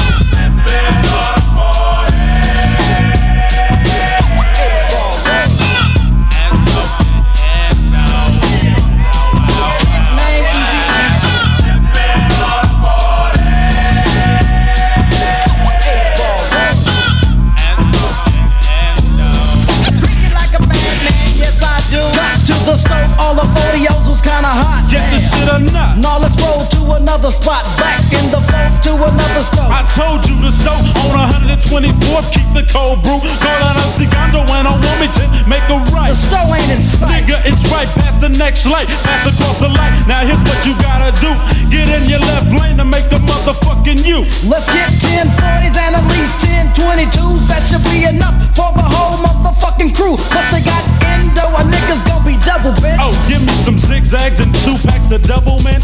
[27.17, 27.65] Another spot.
[27.81, 29.71] Back in the phone to another stove.
[29.73, 33.19] I told you to stove on 124th, keep the cold brew.
[33.19, 36.11] Go down to Segundo and on Wilmington, make a right.
[36.11, 37.23] The stove ain't in sight.
[37.23, 39.93] Nigga, it's right past the next light, pass across the light.
[40.07, 41.31] Now here's what you gotta do:
[41.69, 44.25] get in your left lane and make a motherfucking U.
[44.49, 44.89] Let's get
[45.23, 47.47] 10 40s and at least 10 22s.
[47.47, 50.17] That should be enough for the whole motherfucking crew.
[50.17, 50.83] Plus they got
[51.15, 52.97] endo, a niggas gonna be double bitch.
[52.99, 55.81] Oh, give me some zigzags and two packs of double man.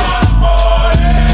[0.00, 1.29] shot.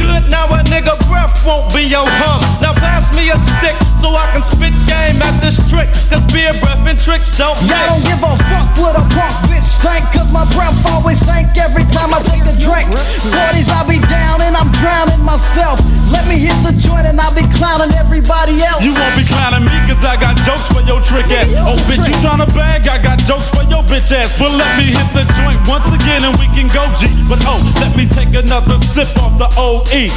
[0.00, 2.40] Good, now a nigga breath won't be your hum.
[2.64, 4.42] Now pass me a stick so I can
[4.90, 5.86] game at this trick.
[6.10, 7.86] Cause beer breath and tricks don't Y'all mix.
[7.86, 11.86] don't give a fuck what a punk bitch think Cause my breath always stink every
[11.94, 12.90] time I take a drink
[13.30, 15.78] Parties I be down and I'm drowning myself
[16.10, 19.62] Let me hit the joint and I'll be clowning everybody else You won't be clowning
[19.62, 21.50] me cause I got jokes for your trick ass.
[21.62, 22.88] Oh bitch, you tryna bag?
[22.88, 24.38] I got jokes for your bitch ass.
[24.38, 27.06] But let me hit the joint once again and we can go G.
[27.28, 30.10] But oh, let me take another sip off the OE.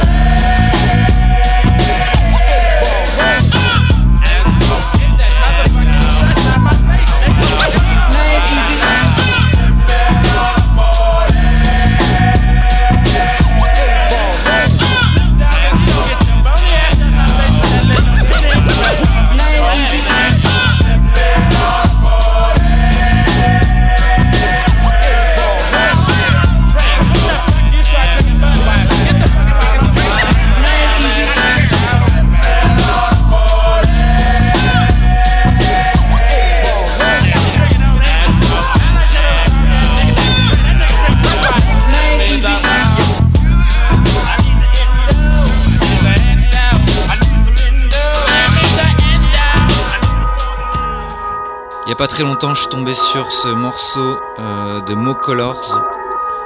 [0.00, 0.13] Il
[52.34, 55.80] longtemps, je suis tombé sur ce morceau euh, de Mo Colors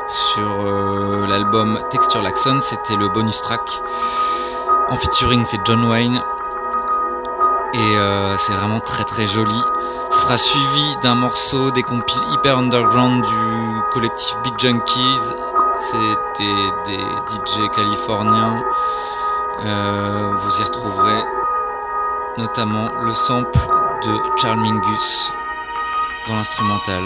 [0.06, 2.60] sur euh, l'album Texture Laxon.
[2.60, 3.62] C'était le bonus track.
[4.90, 6.20] En featuring, c'est John Wayne.
[7.72, 9.58] Et euh, c'est vraiment très très joli.
[10.10, 15.32] Ce sera suivi d'un morceau des compiles hyper underground du collectif Big Junkies.
[15.90, 18.62] C'était des DJ californiens.
[19.62, 21.24] Vous y retrouverez
[22.36, 23.58] notamment le sample
[24.04, 25.32] de Charmingus
[26.28, 27.04] dans l'instrumental.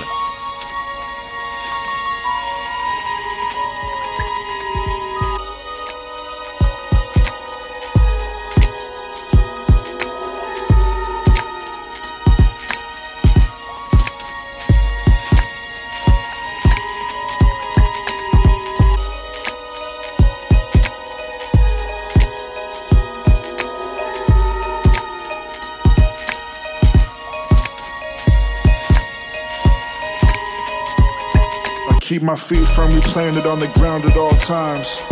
[32.75, 35.05] Firmly planted on the ground at all times.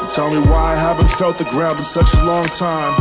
[0.00, 2.92] And tell me why I haven't felt the ground in such a long time.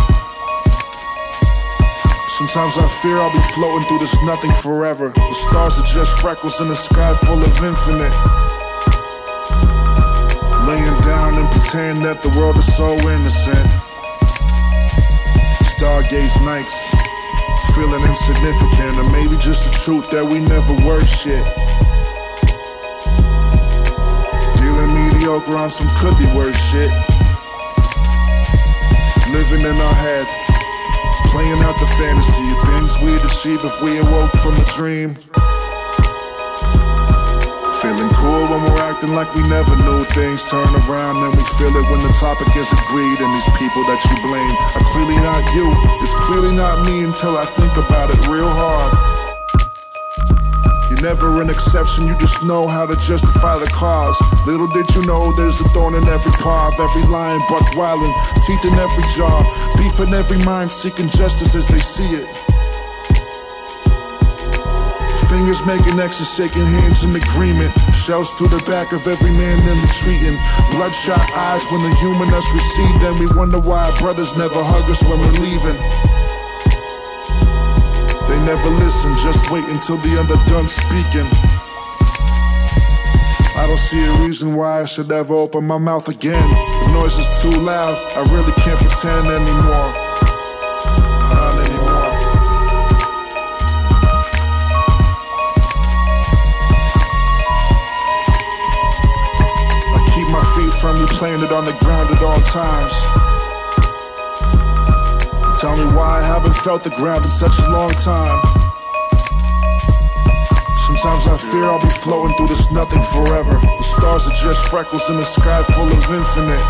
[2.40, 5.10] Sometimes I fear I'll be floating through this nothing forever.
[5.10, 8.16] The stars are just freckles in a sky full of infinite.
[10.64, 13.68] Laying down and pretend that the world is so innocent.
[15.76, 16.96] Stargaze nights,
[17.76, 21.44] feeling insignificant, or maybe just the truth that we never were shit.
[25.32, 26.92] Mediocre on some could be worse shit.
[29.32, 30.28] Living in our head,
[31.32, 35.16] playing out the fantasy, of things we'd achieve if we awoke from a dream.
[37.80, 41.72] Feeling cool when we're acting like we never knew things turn around and we feel
[41.72, 45.42] it when the topic is agreed and these people that you blame are clearly not
[45.56, 45.72] you.
[46.04, 49.11] It's clearly not me until I think about it real hard.
[51.02, 54.16] Never an exception, you just know how to justify the cause.
[54.45, 58.14] Little did you know there's a thorn in every paw of every lion, buck wildin',
[58.45, 59.41] teeth in every jaw,
[59.82, 62.30] beef in every mind, seeking justice as they see it.
[65.26, 67.74] Fingers making X's, shaking hands in agreement.
[67.95, 70.38] Shells to the back of every man in retreating.
[70.70, 73.02] Bloodshot eyes when the human us recede.
[73.02, 76.20] Then we wonder why our brothers never hug us when we're leaving.
[78.46, 81.28] Never listen, just wait until the other done speaking.
[83.56, 86.50] I don't see a reason why I should ever open my mouth again.
[86.84, 89.94] The noise is too loud, I really can't pretend anymore.
[91.62, 92.12] Anymore.
[99.96, 103.31] I keep my feet firmly planted on the ground at all times.
[105.62, 108.41] Tell me why I haven't felt the ground in such a long time.
[110.89, 113.53] Sometimes I fear I'll be floating through this nothing forever.
[113.53, 116.66] The stars are just freckles in a sky full of infinite.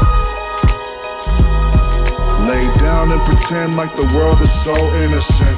[2.52, 4.76] Lay down and pretend like the world is so
[5.08, 5.56] innocent.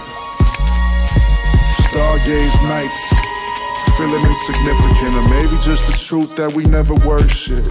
[1.89, 3.01] Stargaze nights,
[3.97, 7.65] feeling insignificant, or maybe just the truth that we never were shit.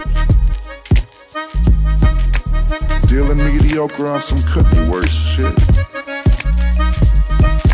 [3.13, 5.53] Dealing mediocre on some could be worse shit.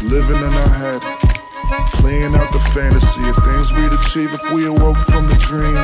[0.03, 0.99] Living in our head,
[2.03, 5.79] Playing out the fantasy of things we'd achieve if we awoke from the dream.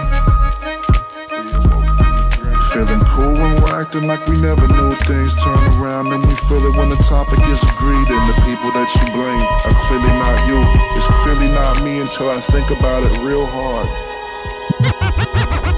[2.76, 6.60] Feeling cool when we're acting like we never knew things turn around and we feel
[6.60, 10.36] it when the topic is agreed and the people that you blame are clearly not
[10.52, 10.60] you.
[11.00, 14.15] It's clearly not me until I think about it real hard.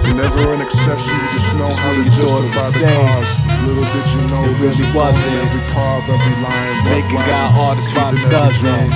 [0.08, 3.32] You're never an exception, you just know how to justify the cause.
[3.68, 5.36] Little did you know It this really wasn't.
[5.44, 6.76] every part of every line.
[6.88, 8.88] Making God artists by the dozen.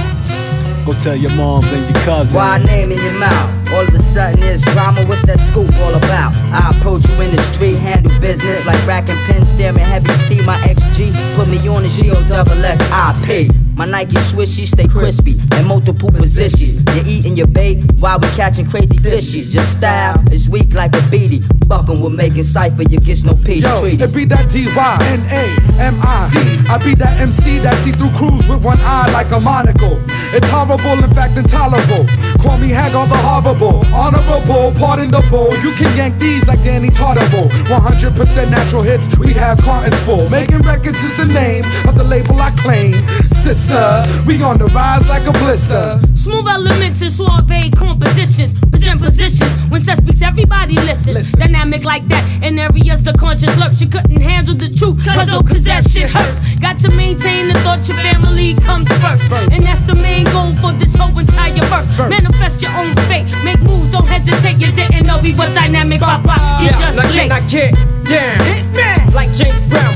[0.86, 2.34] Go tell your moms and your cousins.
[2.34, 3.72] Why name in your mouth?
[3.74, 6.32] All of a sudden there's drama, what's that scoop all about?
[6.52, 10.46] I approach you in the street, handle business like racking pins, staring heavy steam.
[10.46, 13.50] My XG put me on the shield, double S I P.
[13.76, 16.74] My Nike swishies stay crispy in multiple positions.
[16.96, 19.54] You're eating your bait while we catching crazy fishies.
[19.54, 21.42] Your style is weak like a beady.
[21.68, 24.04] Fucking with making cipher, you get no peace Yo, treaty.
[24.04, 26.40] it be that D-Y-N-A-M-I-C.
[26.70, 30.00] I be that MC that see through crews with one eye like a monocle.
[30.34, 32.06] It's horrible, in fact intolerable.
[32.44, 35.52] Call me Hagar the horrible, honorable, pardon the bull.
[35.64, 37.50] You can yank these like Danny Tartable.
[37.72, 40.30] 100% natural hits, we have cartons full.
[40.30, 42.96] Making records is the name of the label I claim.
[43.42, 46.00] Sister, we on the rise like a blister.
[46.14, 51.32] Smooth elements and suave compositions present positions when such speaks everybody listens.
[51.34, 53.82] Dynamic like that in areas the conscious lurks.
[53.82, 56.60] You couldn't handle the truth, cause oh, cause that shit hurts.
[56.60, 59.32] Got to maintain the thought your family comes first.
[59.32, 61.88] And that's the main goal for this whole entire verse.
[62.10, 64.58] Manifest your own fate, make moves, don't hesitate.
[64.58, 66.62] You didn't know we were dynamic, papa.
[66.62, 67.32] You Yeah, just now can late.
[67.32, 67.74] I get
[68.06, 68.38] down?
[68.50, 69.91] Hit me like James Brown,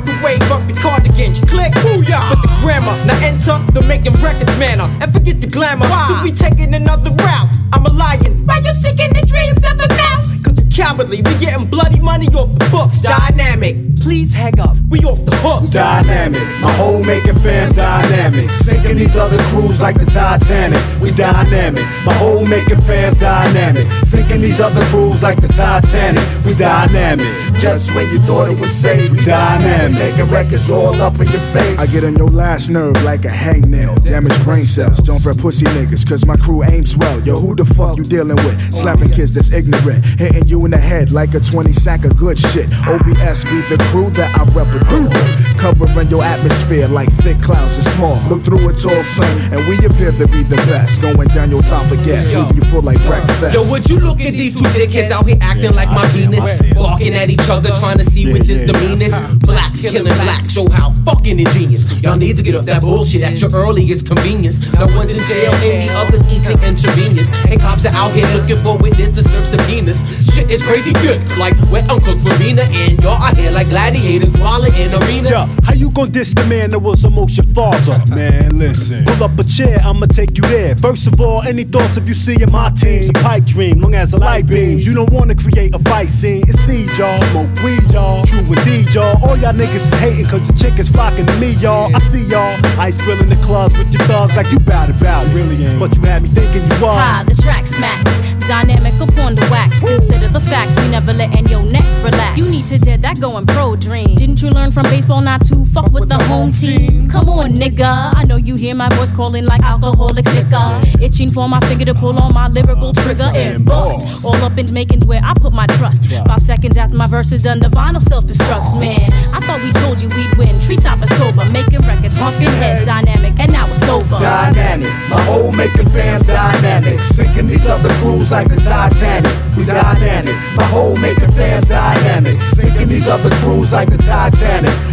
[0.00, 1.38] microwave up your.
[1.38, 2.96] You click, booyah, with the grammar.
[3.04, 4.88] Now enter the making records manner.
[5.00, 7.48] And forget the glamour, cause we taking another route.
[7.72, 8.46] I'm a lion.
[8.46, 10.42] Why you sick in the dreams of a mouse?
[10.42, 13.00] Cause you cowardly, we getting bloody money off the books.
[13.00, 14.76] Dynamic, please hang up.
[14.88, 15.70] We off the hook.
[15.70, 18.50] Dynamic, my whole making fam's dynamic.
[18.50, 20.80] Sinking these other crews like the Titanic.
[21.00, 23.86] We dynamic, my whole making fam's dynamic.
[24.02, 26.24] Sinking these other crews like the Titanic.
[26.44, 27.28] We dynamic.
[27.60, 29.98] Just when you thought it was safe, we dynamic.
[29.98, 31.78] Making records all up in your face.
[31.78, 34.02] I get on your last nerve like a hangnail.
[34.04, 34.98] Damaged brain cells.
[34.98, 37.20] Don't fret pussy niggas, cause my crew aims well.
[37.20, 38.74] Yo, who the fuck you dealing with?
[38.74, 40.04] Slapping kids that's ignorant.
[40.18, 42.66] Hitting you in the head like a 20 sack of good shit.
[42.86, 45.10] OBS be the crew that I represent.
[45.58, 48.16] Covering your atmosphere like thick clouds and small.
[48.30, 51.02] Look through it's all sun, and we appear to be the best.
[51.02, 53.52] Going down your esophagus, leaving you full like breakfast.
[53.52, 56.62] Yo, would you look at these two dickheads out here acting like my penis?
[56.72, 59.12] Barking at each other, trying to see which is the meanest.
[59.44, 61.84] Blacks killing blacks, show how fucking ingenious.
[62.00, 64.60] Y'all need to get off that bullshit at your earliest convenience.
[64.72, 67.28] No one's in jail, and the others eating intravenous.
[67.44, 70.00] And cops are out here looking for witnesses to serve subpoenas.
[70.32, 72.62] Shit is crazy good, like wet uncooked farina.
[72.72, 75.30] And y'all out here like gladiators, walling in arenas.
[75.30, 78.02] Yeah, how you gon' diss the man that was almost your father?
[78.14, 79.04] Man, listen.
[79.04, 80.76] Pull up a chair, I'ma take you there.
[80.76, 84.12] First of all, any thoughts of you seeing my team's a pipe dream, long as
[84.12, 84.86] a light beams.
[84.86, 86.44] You don't wanna create a fight scene.
[86.46, 87.18] It's seed, y'all.
[87.30, 88.24] Smoke weed, y'all.
[88.24, 89.16] True indeed, y'all.
[89.24, 91.94] All y'all niggas is hating cause your chick is flocking to me, y'all.
[91.94, 92.58] I see y'all.
[92.78, 95.34] Ice filling the clubs with your thugs like you bout it, bout it.
[95.34, 95.78] Really ain't.
[95.78, 96.98] But you had me thinking you are.
[97.00, 98.30] Ha, the track smacks.
[98.46, 99.80] Dynamic upon the wax.
[99.80, 100.74] Consider the facts.
[100.82, 102.36] We never letting your neck relax.
[102.36, 104.14] You need to dead that going pro dream.
[104.14, 107.08] Didn't you learn from baseball not to fuck with the home team?
[107.10, 108.12] Come on, nigga.
[108.14, 110.80] I know you hear my voice calling like alcoholic liquor.
[111.00, 114.24] Itching for my finger to pull on my lyrical trigger and bust.
[114.24, 116.06] All up in making where I put my trust.
[116.10, 118.78] Five seconds after my verse is done, the vinyl self destructs.
[118.80, 120.58] Man, I thought we told you we'd win.
[120.62, 124.16] Treetop is sober, making records, pumping head dynamic, and now it's over.
[124.16, 127.02] Dynamic, my whole making fans dynamic.
[127.02, 129.32] Sinking these other crews like the Titanic.
[129.56, 132.40] We dynamic, my whole making fans dynamic.
[132.40, 134.29] Sinking these other crews like the Titanic.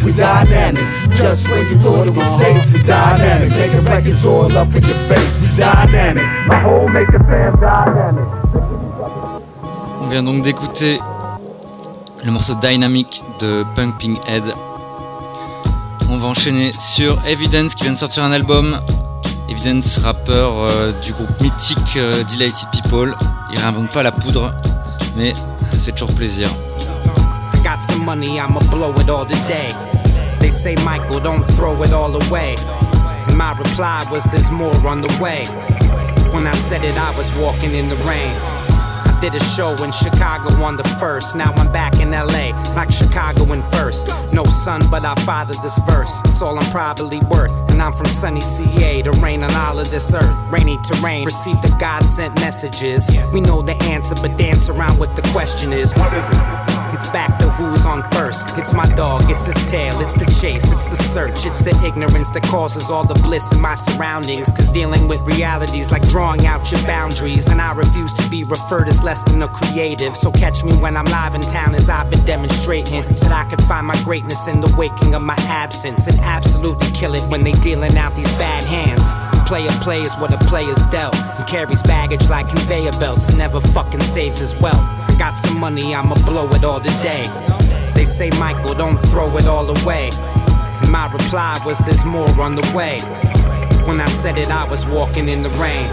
[0.03, 2.73] We dynamic, just when you thought it was safe.
[2.73, 5.39] We dynamic, making records all up in your face.
[5.39, 8.25] We dynamic, my whole making fam's dynamic.
[10.01, 10.99] On vient donc d'écouter
[12.23, 14.43] le morceau Dynamic de Pumping Head.
[16.09, 18.79] On va enchaîner sur Evidence qui vient de sortir un album.
[19.49, 23.15] Evidence, rappeur euh, du groupe mythique euh, Delighted People.
[23.51, 24.53] Il réinvente pas la poudre,
[25.17, 25.33] mais
[25.73, 26.49] ça fait toujours plaisir.
[27.57, 29.71] I got some money, I'ma blow it all today.
[30.39, 32.55] They say, Michael, don't throw it all away.
[32.59, 35.45] And my reply was, there's more on the way.
[36.31, 38.31] When I said it, I was walking in the rain.
[39.09, 41.35] I did a show in Chicago on the first.
[41.35, 44.07] Now I'm back in LA, like Chicago in first.
[44.31, 46.21] No son, but I fathered this verse.
[46.25, 47.51] It's all I'm probably worth.
[47.71, 50.49] And I'm from sunny CA to rain on all of this earth.
[50.51, 53.09] Rainy terrain, receive the God sent messages.
[53.33, 55.91] We know the answer, but dance around what the question is.
[55.95, 56.66] What is it?
[56.97, 58.57] It's back to who's on first.
[58.57, 62.31] It's my dog, it's his tail, it's the chase, it's the search, it's the ignorance
[62.31, 64.47] that causes all the bliss in my surroundings.
[64.47, 67.49] Cause dealing with realities like drawing out your boundaries.
[67.49, 70.17] And I refuse to be referred as less than a creative.
[70.17, 73.03] So catch me when I'm live in town as I've been demonstrating.
[73.21, 76.07] That I can find my greatness in the waking of my absence.
[76.07, 79.05] And absolutely kill it when they dealing out these bad hands.
[79.37, 81.15] And player plays what a player's dealt.
[81.15, 85.06] And carries baggage like conveyor belts and never fucking saves his wealth.
[85.27, 87.27] Got some money, I'ma blow it all today.
[87.93, 90.09] They say, Michael, don't throw it all away.
[90.13, 93.01] And my reply was, there's more on the way.
[93.85, 95.85] When I said it, I was walking in the rain.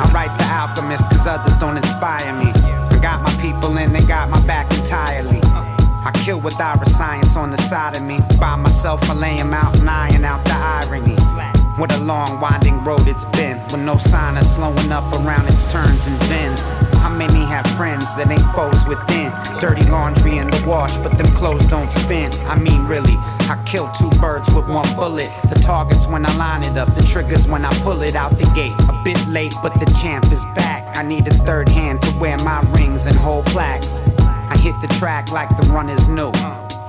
[0.00, 2.50] I write to alchemists cause others don't inspire me.
[2.54, 5.40] I got my people and they got my back entirely.
[5.42, 8.20] I kill with science on the side of me.
[8.40, 11.61] By myself, I lay him out and iron out the irony.
[11.76, 15.64] What a long, winding road it's been, with no sign of slowing up around its
[15.72, 16.66] turns and bends.
[16.98, 19.32] How many have friends that ain't foes within?
[19.58, 22.30] Dirty laundry in the wash, but them clothes don't spin.
[22.46, 23.14] I mean, really,
[23.48, 25.30] I kill two birds with one bullet.
[25.48, 28.44] The target's when I line it up, the trigger's when I pull it out the
[28.54, 28.74] gate.
[28.90, 30.94] A bit late, but the champ is back.
[30.94, 34.06] I need a third hand to wear my rings and hold plaques.
[34.18, 36.32] I hit the track like the runners new.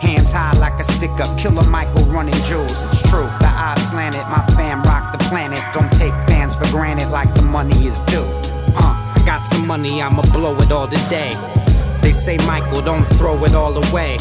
[0.04, 2.84] Hands high like a stick up, killer Michael running jewels.
[2.88, 5.64] It's true, the eyes slanted, my fam rock the planet.
[5.74, 8.28] Don't take fans for granted like the money is due.
[8.76, 11.32] Uh, I got some money, I'ma blow it all today.
[12.02, 14.18] They say, Michael, don't throw it all away.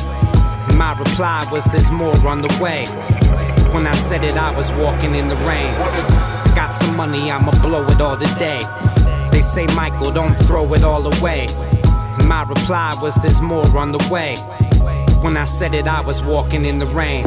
[0.69, 2.87] And my reply was, there's more on the way.
[3.75, 5.73] When I said it, I was walking in the rain.
[6.47, 8.63] I got some money, I'ma blow it all today.
[9.33, 11.49] They say, Michael, don't throw it all away.
[12.19, 14.37] And my reply was, there's more on the way.
[15.23, 17.25] When I said it, I was walking in the rain.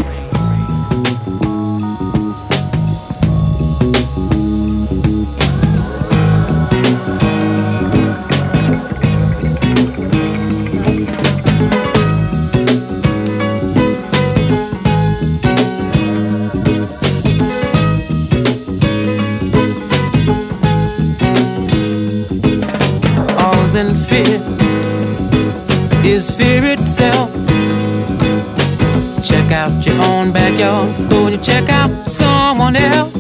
[31.46, 33.16] Check out someone else.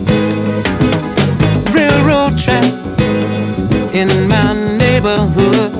[1.75, 2.65] Railroad track
[3.93, 5.71] in my neighborhood.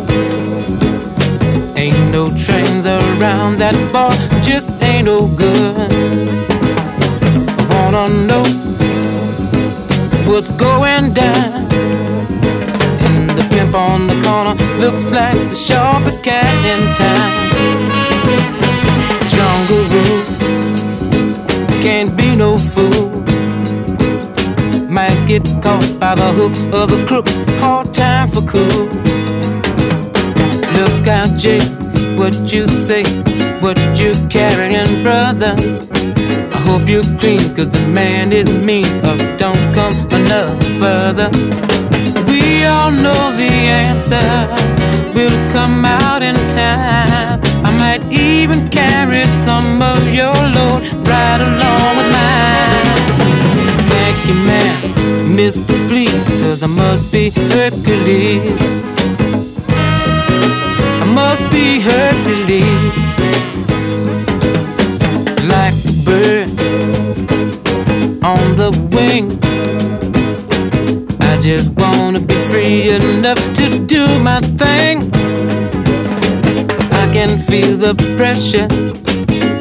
[1.76, 4.12] Ain't no trains around that bar,
[4.44, 5.92] just ain't no good.
[7.58, 8.44] I wanna know
[10.30, 11.66] what's going down.
[13.06, 17.32] And the pimp on the corner looks like the sharpest cat in town.
[19.34, 20.35] Jungle rule
[22.36, 23.10] can't no fool.
[24.90, 27.28] Might get caught by the hook of a crook.
[27.60, 28.88] Hard time for cool.
[30.78, 31.70] Look out, Jake,
[32.18, 33.04] what you say,
[33.62, 35.56] what you carrying, brother.
[36.54, 38.86] I hope you're clean, cause the man is mean.
[39.06, 41.30] Or don't come another further.
[42.28, 43.52] We all know the
[43.84, 44.26] answer
[45.14, 47.35] will come out in time.
[47.98, 52.86] Might even carry some of your load right along with mine.
[53.88, 55.74] Thank you, man, Mr.
[55.88, 58.42] Please, cause I must be Hercules.
[61.04, 62.94] I must be Hercules.
[65.48, 66.50] Like a bird
[68.26, 69.40] on the wing.
[71.22, 75.16] I just wanna be free enough to do my thing
[77.28, 78.68] can feel the pressure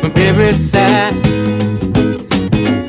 [0.01, 1.15] from every side.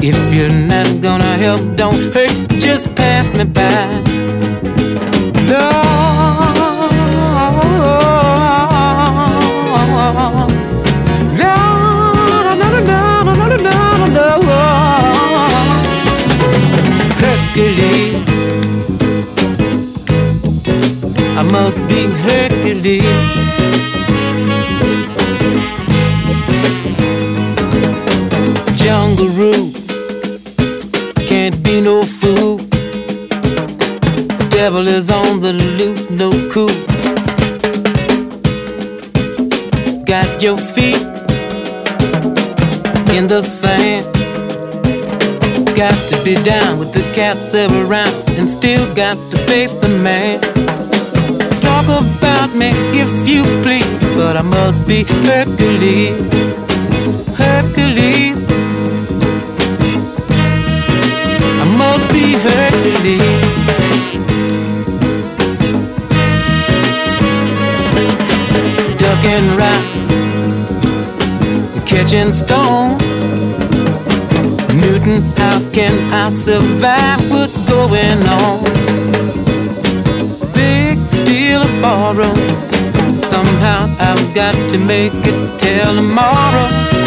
[0.03, 4.01] If you're not gonna help, don't hurt, just pass me by.
[5.51, 5.71] No.
[17.23, 18.23] Hercules.
[21.39, 23.45] I must be Hercules.
[29.23, 29.71] Rule
[31.25, 32.57] can't be no fool.
[32.57, 36.67] The devil is on the loose, no cool.
[40.05, 41.01] Got your feet
[43.15, 44.05] in the sand.
[45.75, 50.41] Got to be down with the cats around and still got to face the man.
[51.61, 55.03] Talk about me if you please, but I must be.
[55.03, 56.74] Hercules.
[62.85, 63.19] Hercules.
[68.99, 69.97] Ducking rocks
[71.85, 72.97] catching stone.
[74.79, 78.63] Newton, how can I survive what's going on?
[80.53, 82.35] Big steel borrow.
[83.19, 87.04] Somehow I've got to make it till tomorrow.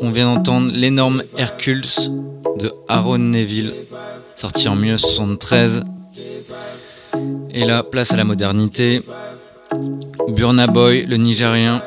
[0.00, 1.86] On vient d'entendre l'énorme Hercules
[2.58, 3.72] de Aaron Neville,
[4.34, 5.84] sorti en 1973.
[7.50, 9.00] Et là, place à la modernité.
[10.32, 11.82] Burna Boy, le Nigérien,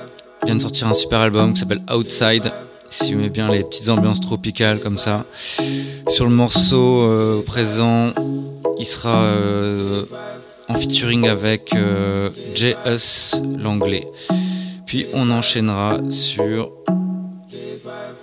[0.45, 2.51] vient de sortir un super album qui s'appelle Outside.
[2.89, 5.25] Si vous aimez bien les petites ambiances tropicales comme ça.
[6.07, 8.13] Sur le morceau euh, présent,
[8.77, 10.05] il sera euh,
[10.69, 13.35] en featuring avec euh, J.S.
[13.57, 14.07] l'anglais.
[14.85, 16.71] Puis on enchaînera sur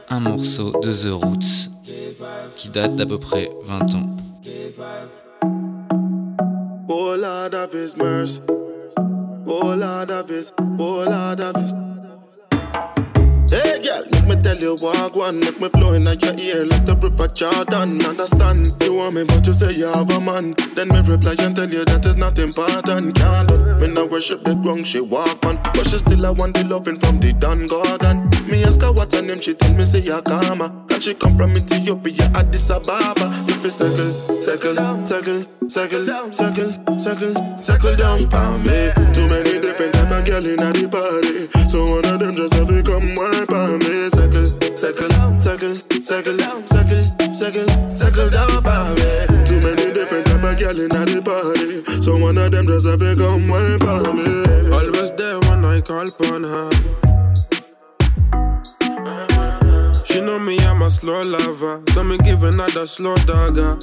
[0.08, 1.70] un morceau de The Roots
[2.56, 4.16] qui date d'à peu près 20 ans.
[6.88, 8.61] Oh.
[9.55, 11.74] Oh Lord of His, oh Lord of His.
[14.22, 17.26] Make me tell you walk one, make me flow in your ear like the river
[17.26, 18.00] Jordan.
[18.06, 18.70] Understand?
[18.80, 20.54] You want me, but you say you have a man.
[20.76, 23.16] Then me reply and tell you that is not important.
[23.16, 26.54] Can't let me not worship the ground she walk on, but she still I want
[26.54, 28.30] the loving from the Don Gorgon.
[28.46, 30.70] Me ask her what's her name, she tell me say Yakama.
[30.92, 33.26] And she come from Ethiopia, Addis Ababa.
[33.50, 38.92] If it's circle, circle, circle, circle, circle, circle, circle down for me.
[39.14, 42.68] Too many different type of girl in the party, so one of them just have
[42.68, 44.12] to come wine for me.
[44.12, 44.44] Circle,
[44.76, 45.08] circle,
[45.40, 47.02] circle, circle, circle,
[47.32, 49.10] circle, circle down for me.
[49.48, 53.00] Too many different type of girl in the party, so one of them just have
[53.00, 54.28] to come wine for me.
[54.76, 57.01] Always there when I call upon her.
[60.12, 61.82] She know me, I'm a slow lover.
[61.92, 63.78] So me give another slow dagger.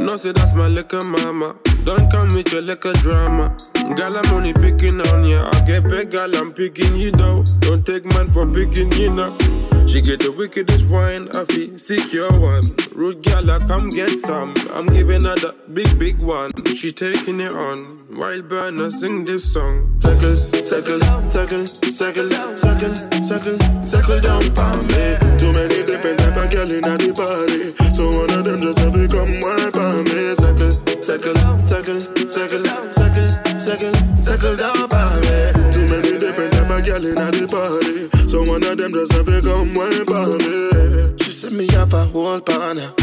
[0.00, 1.54] No, say that's my liquor mama.
[1.84, 3.56] Don't come with your liquor drama.
[3.94, 5.48] Girl, I'm only picking on ya.
[5.52, 7.44] I get big, girl, I'm picking you though.
[7.60, 9.38] Don't take man for picking you now.
[9.86, 12.62] She get the wickedest wine, I feel secure one.
[12.96, 14.54] Rude I come get some.
[14.72, 16.50] I'm giving her the big, big one.
[16.66, 18.03] She taking it on.
[18.16, 19.98] Wild burner, sing this song.
[19.98, 22.94] Circle, circle, circle, circle, circle,
[23.24, 25.18] circle, circle down for me.
[25.34, 28.92] Too many different type of girl in the party, so one of them just have
[28.94, 30.30] to come wine for me.
[30.38, 30.70] Circle,
[31.02, 31.34] circle,
[31.66, 31.98] circle,
[32.30, 32.62] circle,
[32.94, 35.50] circle, circle, circle down for me.
[35.74, 39.26] Too many different type of girl in the party, so one of them just have
[39.26, 41.18] to come wine for me.
[41.18, 42.94] She said me have a whole partner.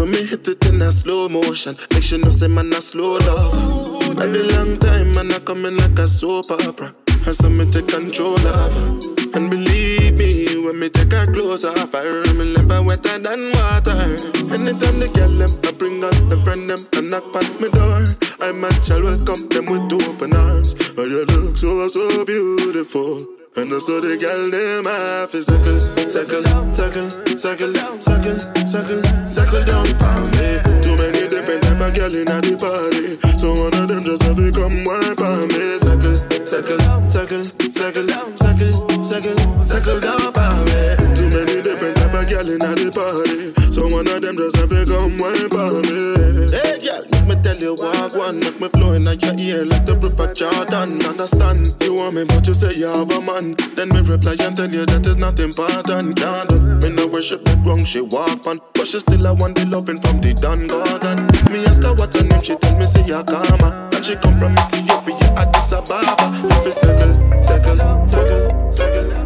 [0.00, 1.76] So me hit it in a slow motion.
[1.92, 4.18] Make sure no say man a slow love.
[4.18, 6.94] Every long time man a coming like a soap opera.
[7.26, 9.04] And so me take control of.
[9.34, 13.52] And believe me, when me take her clothes off her, me leave her wetter than
[13.52, 14.16] water.
[14.48, 18.00] Anytime the girl them, I bring out the friend them, and knock on me door.
[18.40, 20.76] I match, shall welcome them with open arms.
[20.96, 23.39] Oh, you look so, so beautiful.
[23.56, 25.74] And I saw the girl them half is circle,
[26.06, 30.62] circle, circle, circle, circle, circle, circle down for me.
[30.86, 34.38] Too many different type of girl in the party, so one of them just have
[34.38, 35.82] to come wine for me.
[35.82, 36.14] Circle,
[36.46, 36.78] circle,
[37.10, 37.42] circle,
[37.74, 38.06] circle,
[38.38, 40.94] circle, circle, circle down for me.
[41.18, 44.70] Too many different type of girl in the party, so one of them just have
[44.70, 46.54] to come wine for me.
[46.54, 49.86] Hey girl, make me tell you walk one, make me flow in your ear like
[49.86, 51.02] the river Jordan.
[51.06, 51.76] Understand?
[51.82, 53.54] You want me, but you say you have a man.
[53.76, 56.16] Then me reply and tell you that is not important.
[56.18, 59.56] Can't let me no worship the ground she walk on, but she still I want
[59.56, 61.26] the loving from the Don Gorgon.
[61.52, 64.52] Me ask her what's her name, she tell me say Yakama, and she come from
[64.58, 66.30] Ethiopia, Addis Ababa.
[66.66, 69.19] It's circle, circle, circle, circle, circle,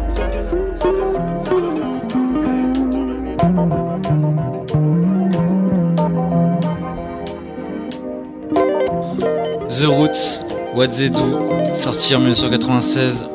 [9.77, 10.39] The Roots,
[10.73, 13.34] What They Do, sorti en 1996.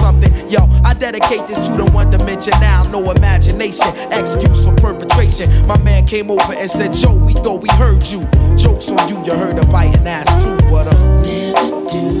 [0.01, 0.33] something.
[0.49, 5.45] Yo, I dedicate this to the one dimension now, no imagination, excuse for perpetration.
[5.67, 8.27] My man came over and said, Joe, we thought we heard you.
[8.57, 12.20] Jokes on you, you heard a biting ass true, but uh, never do.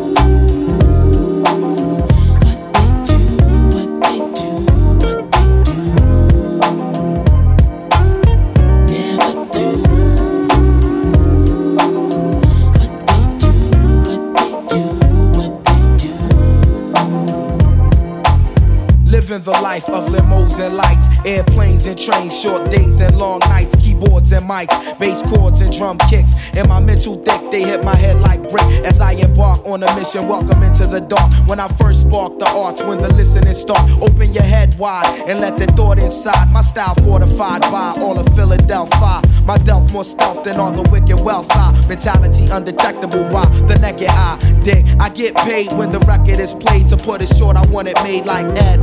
[19.31, 23.73] Living the life of limos and lights, airplanes and trains, short days and long nights,
[23.77, 26.33] keyboards and mics, bass chords and drum kicks.
[26.53, 29.95] In my mental thick, they hit my head like brick as I embark on a
[29.95, 30.27] mission.
[30.27, 31.31] Welcome into the dark.
[31.47, 35.39] When I first spark the arts, when the listening start, open your head wide and
[35.39, 36.51] let the thought inside.
[36.51, 39.21] My style fortified by all of Philadelphia.
[39.45, 41.47] My delf more stealth than all the wicked wealth.
[41.51, 44.37] I mentality undetectable by the naked eye.
[44.65, 46.89] Dig, I get paid when the record is played.
[46.89, 48.81] To put it short, I want it made like Ed.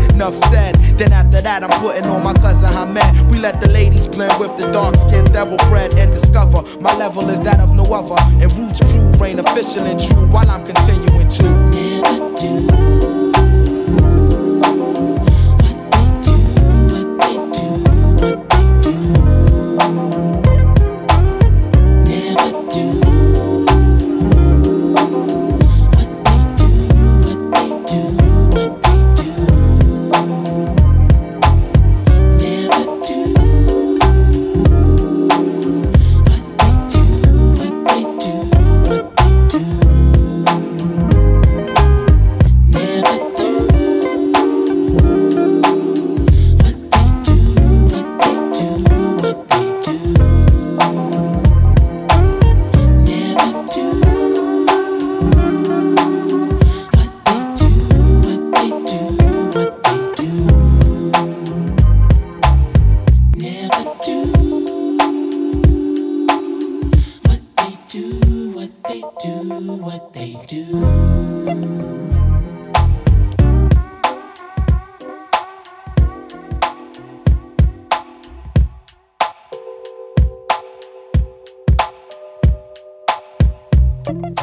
[0.51, 0.76] Said.
[0.99, 3.32] Then after that, I'm putting on my cousin Hamed.
[3.32, 7.28] We let the ladies blend with the dark skin devil bread and discover my level
[7.28, 8.20] is that of no other.
[8.43, 13.18] And Roots crew reign official and true while I'm continuing to never do.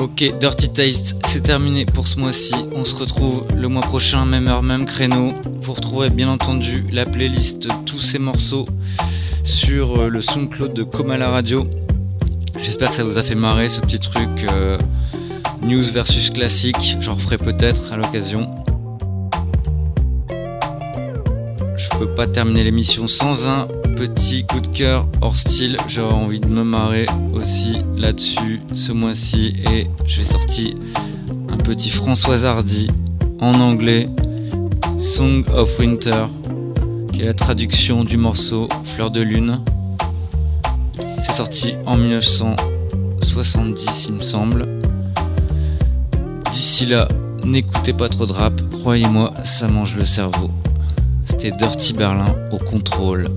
[0.06, 2.54] Ok, Dirty Taste, c'est terminé pour ce mois-ci.
[2.76, 5.34] On se retrouve le mois prochain, même heure, même créneau.
[5.62, 8.66] Vous retrouverez bien entendu la playlist de tous ces morceaux
[9.44, 11.66] sur euh, le SoundCloud de Coma la radio.
[12.62, 14.78] J'espère que ça vous a fait marrer ce petit truc euh,
[15.64, 16.98] news versus classique.
[17.00, 18.64] J'en referai peut-être à l'occasion.
[21.78, 25.78] Je peux pas terminer l'émission sans un petit coup de cœur hors style.
[25.88, 30.76] J'aurais envie de me marrer aussi là-dessus ce mois-ci et j'ai sorti
[31.50, 32.90] un petit François Hardy
[33.40, 34.08] en anglais,
[34.98, 36.26] Song of Winter,
[37.12, 39.62] qui est la traduction du morceau Fleur de Lune.
[41.20, 44.68] C'est sorti en 1970, il me semble.
[46.52, 47.08] D'ici là,
[47.46, 50.52] n'écoutez pas trop de rap, croyez-moi, ça mange le cerveau.
[51.28, 53.28] C'était Dirty Berlin au contrôle.